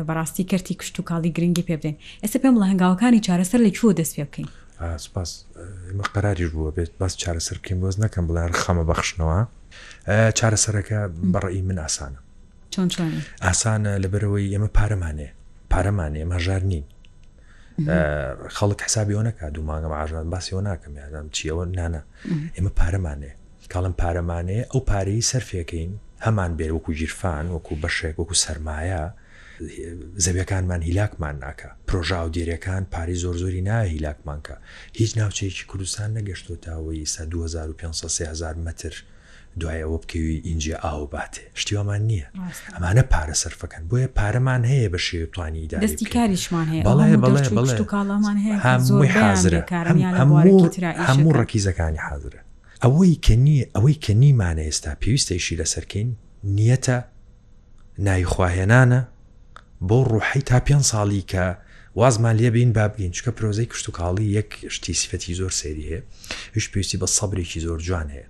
بەڕاستی 0.06 0.44
کردی 0.50 0.74
کشت 0.74 0.98
و 1.00 1.02
کاڵی 1.02 1.28
گرنگی 1.30 1.62
پێ 1.68 1.76
بدەین 1.80 1.96
ئێستا 2.24 2.38
پێم 2.42 2.54
لە 2.62 2.66
هەنگاوەکانی 2.70 3.20
چارەسەر 3.26 3.60
لە 3.66 3.70
چوە 3.78 3.92
دەست 3.98 4.14
پێ 4.16 4.24
بکەین 4.28 4.48
سپاس 4.96 5.44
ئمە 5.90 6.02
قەراری 6.14 6.48
بووە 6.50 6.70
بێت 6.76 6.90
باس 7.00 7.16
چارەسەر 7.22 7.58
بکەین 7.58 7.80
بۆز 7.80 7.98
نەکەم 8.04 8.24
بڵار 8.28 8.50
خەمە 8.62 8.84
بەخشنەوە 8.90 9.40
چارەسەرەکە 10.38 10.98
بەڕی 11.34 11.62
من 11.68 11.78
ئاسانە 11.84 12.20
چۆن 12.70 12.88
ئاسانە 13.42 13.92
لەبەرەوەی 14.04 14.48
ئێمە 14.54 14.68
پارەمانێ 14.78 15.28
پارەمانێ 15.72 16.24
مەژار 16.32 16.62
نین 16.70 16.84
خەڵک 18.56 18.78
حسابی 18.86 19.14
ئەو 19.14 19.22
نەکات 19.28 19.52
دوو 19.54 19.64
مانگەم 19.70 19.92
ئاژان 20.00 20.30
باسی 20.30 20.50
ئەو 20.54 20.60
ناکەم 20.68 20.92
یادام 20.96 21.26
چیەوە 21.36 21.64
نانە 21.78 22.02
ئێمە 22.56 22.70
پارەمانێ 22.80 23.32
کاڵم 23.72 23.94
پارەمانەیە 24.02 24.64
ئەو 24.72 24.80
پارەی 24.90 25.22
سەرفەکەین 25.30 25.90
هەمان 26.26 26.50
بێ 26.58 26.66
وەکو 26.76 26.92
گیرفان 27.00 27.44
وەکو 27.54 27.72
بەشێک 27.84 28.14
وەکو 28.20 28.36
سرمایە 28.44 29.02
زەویەکانمان 30.24 30.82
هیلاکمان 30.88 31.36
ناکە 31.44 31.68
پرۆژا 31.88 32.20
و 32.26 32.30
دیرەکان 32.36 32.82
پارێ 32.94 33.14
زۆر 33.24 33.36
زۆری 33.42 33.62
نایە 33.70 33.90
هیلاکمانکە 33.94 34.54
هیچ 34.98 35.10
ناوچەیەکی 35.18 35.64
کوردستان 35.70 36.08
نەگەشتۆ 36.18 36.52
تاوەی 36.62 37.04
سا 37.04 37.24
2500 37.24 38.58
متر 38.58 39.02
دوایەوە 39.60 39.98
بکەوی 40.02 40.40
ئینجی 40.46 40.72
ئاو 40.74 41.06
باتێ 41.14 41.40
شتیوامان 41.54 42.02
نییە 42.08 42.26
ئەمانە 42.74 43.02
پارە 43.12 43.34
سەرفەکەن 43.42 43.82
بۆیە 43.90 44.08
پارەمان 44.18 44.62
هەیە 44.70 44.88
بە 44.94 44.98
شێوتوانی 45.06 45.68
دەستی 45.72 46.06
کاریشمان 46.16 46.66
هەیە 46.72 46.84
بەڵێ 46.88 47.12
بڵێ 47.24 47.42
بڵێ 47.58 47.76
کاڵمان 47.94 48.36
هەیە 48.44 48.56
هەمووی 48.66 49.08
حازرە 49.18 49.62
هەموو 51.10 51.36
ڕەکیزەکانی 51.40 52.00
حازرە 52.08 52.40
ئەوەی 52.84 53.14
کەنی 53.26 53.56
ئەوەی 53.74 53.96
کە 54.04 54.12
نیمانە 54.22 54.62
ئێستا 54.68 54.92
پێویستێکشی 55.02 55.58
لەسەرکەین 55.60 56.08
نیەتە 56.56 56.98
نایخواهێنانە 58.06 59.02
بۆ 59.88 59.98
ڕوحی 60.10 60.42
تا 60.48 60.58
پێ 60.66 60.76
ساڵی 60.90 61.22
کە 61.32 61.44
وازمان 62.00 62.36
لێبین 62.40 62.70
بابگەین 62.78 63.12
چکە 63.16 63.30
پرۆزەی 63.36 63.68
کشت 63.72 63.86
و 63.88 63.92
کاڵی 63.98 64.26
یەک 64.38 64.50
شتی 64.74 64.94
سفەتی 65.00 65.34
زۆر 65.40 65.52
سێری 65.60 65.86
هەیە 65.90 66.02
هیچ 66.54 66.66
پێویستی 66.72 66.98
بە 67.02 67.06
سەبرێکی 67.16 67.60
زۆر 67.66 67.78
جوان 67.86 68.08
هەیە 68.14 68.26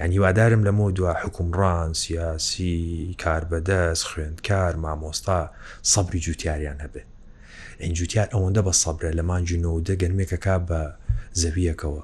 یعنی 0.00 0.18
وادارم 0.18 0.62
لە 0.68 0.72
مۆ 0.78 0.86
دووە 0.96 1.12
حکومڕان 1.22 1.90
سیاسی 2.02 3.14
کار 3.24 3.42
بەدەست 3.50 4.04
خوێندکار 4.10 4.72
مامۆستا 4.84 5.40
سەبری 5.92 6.20
جوتیاریان 6.26 6.78
هەبێت 6.84 7.08
ئەنجوتیار 7.82 8.28
ئەوەندە 8.34 8.62
بە 8.66 8.72
سەبرە 8.82 9.10
لە 9.18 9.22
مانجی 9.30 9.62
نەوەدە 9.64 9.94
گەرمێکەکە 10.02 10.54
بە 10.68 10.82
زەویەکەوە 11.40 12.02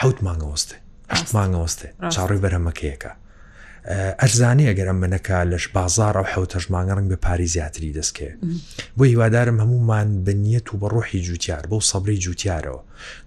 حوت 0.00 0.18
مانگەوەستێ 0.26 0.76
هەشت 1.12 1.28
مانگەوەستێ 1.38 1.88
چاڕوی 2.14 2.40
بەرهەمەکەیەکە 2.44 3.12
ئەرزانانی 4.20 4.68
ئەگەرم 4.70 4.98
منەکە 5.04 5.36
لەش 5.52 5.64
بازار 5.76 6.14
و 6.18 6.24
حوتەش 6.34 6.64
مانگەڕنگ 6.74 7.06
بە 7.12 7.18
پاری 7.26 7.46
زیاتری 7.54 7.94
دەستکێ 7.98 8.30
بۆ 8.98 9.04
هیوادارم 9.12 9.56
هەمومان 9.62 10.08
بنیەت 10.26 10.66
و 10.70 10.74
بە 10.80 10.86
ڕۆحی 10.94 11.20
جووتار 11.26 11.62
بەو 11.70 11.80
سەبری 11.90 12.18
جووتارەوە 12.24 12.80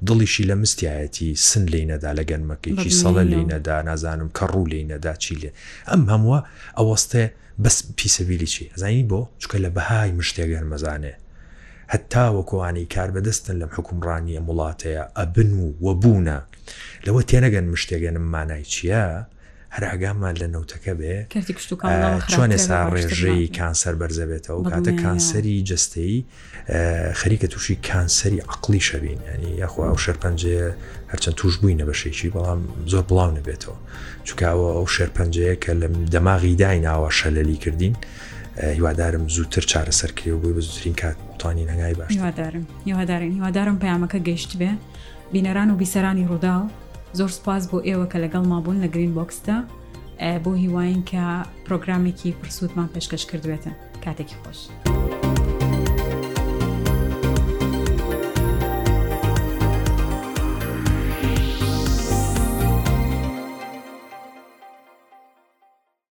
دڵیشی 0.07 0.43
لە 0.49 0.55
مستایەتی 0.63 1.29
سن 1.49 1.65
لی 1.73 1.83
نەدا 1.91 2.11
لە 2.19 2.23
گەنمەکەیکی 2.31 2.91
سەڵە 3.01 3.23
لی 3.31 3.43
نەدا 3.51 3.77
نازانم 3.89 4.29
کە 4.37 4.43
ڕوو 4.51 4.67
لی 4.71 4.83
نەدا 4.91 5.13
چی 5.23 5.35
لێ 5.41 5.51
ئەم 5.89 6.01
هەمووە 6.11 6.39
ئەوەستێ 6.77 7.23
بەس 7.63 7.77
پیسەویلی 7.97 8.47
چی 8.53 8.63
ئەزانی 8.73 9.03
بۆ 9.11 9.21
چکە 9.41 9.57
لە 9.63 9.69
بەهای 9.75 10.11
مشتێگەر 10.19 10.65
مەزانێ 10.71 11.15
هەتا 11.93 12.25
وەکوانی 12.39 12.85
کار 12.95 13.09
بەدەستن 13.15 13.55
لەم 13.61 13.69
حکومڕانیە 13.77 14.41
وڵاتەیە 14.49 15.03
ئەبن 15.19 15.51
و 15.61 15.65
وەبوونە 15.85 16.37
لەوە 17.05 17.21
تێنەگەن 17.29 17.65
مشتێگەنم 17.73 18.25
مانای 18.33 18.63
چییە؟ 18.73 19.03
هەراگامان 19.75 20.35
لە 20.41 20.47
نەوتەکە 20.53 20.93
بێ 20.99 21.15
چۆن 22.31 22.51
ێسا 22.57 22.79
ڕێژەی 22.93 23.43
کانسەر 23.57 23.93
بەرزە 24.01 24.25
بێتەوە 24.31 24.61
کاتە 24.71 24.91
کانسەری 25.03 25.55
جستەی 25.69 26.17
خەریکە 27.21 27.47
تووشی 27.51 27.75
کانسەری 27.89 28.39
عقلی 28.53 28.81
شەبین 28.89 29.19
ینی 29.29 29.51
یاخوا 29.63 29.83
ئەو 29.91 29.97
شەرپەنجێ 30.05 30.59
هەرچەند 31.11 31.35
توش 31.39 31.53
بووی 31.61 31.75
نەبەشێکی 31.81 32.27
بەڵام 32.35 32.61
زۆر 32.91 33.03
بڵاو 33.09 33.31
نەبێتەوە 33.39 33.77
چکاوە 34.27 34.67
ئەو 34.77 34.87
شەرپەنجەیە 34.95 35.55
کە 35.63 35.71
لە 35.81 35.87
دەماغی 36.15 36.55
دایناوە 36.61 37.09
شەلەلی 37.19 37.57
کردین 37.63 37.95
هیوادارم 38.63 39.27
زووتر 39.27 39.61
چارەسەرکرێ 39.71 40.27
بووی 40.41 40.53
بە 40.61 40.63
زووترین 40.65 40.95
کاتتوانی 40.95 41.65
نەنگای 41.69 41.97
باش 41.97 42.11
هیوادارن 42.85 43.31
هیوادارم 43.31 43.79
پامەکە 43.79 44.19
گەشت 44.27 44.51
بێ 44.59 44.71
بینەران 45.33 45.69
و 45.71 45.77
بیسەرانی 45.81 46.27
ڕوودا 46.29 46.55
و 46.63 46.67
زۆر 47.17 47.31
سپاس 47.37 47.63
بۆ 47.69 47.77
ئێوە 47.87 48.07
کە 48.13 48.17
لەگەڵ 48.25 48.43
مابوون 48.51 48.83
لە 48.85 48.87
گرین 48.93 49.13
بۆکسدا 49.17 49.57
بۆ 50.43 50.51
هیواین 50.63 51.03
کە 51.11 51.23
پرۆگرامێکی 51.69 52.31
پرسوودمان 52.41 52.87
پێشکەش 52.95 53.23
کردوێتە 53.29 53.71
کاتێکی 54.03 54.35
خۆش. 54.41 55.26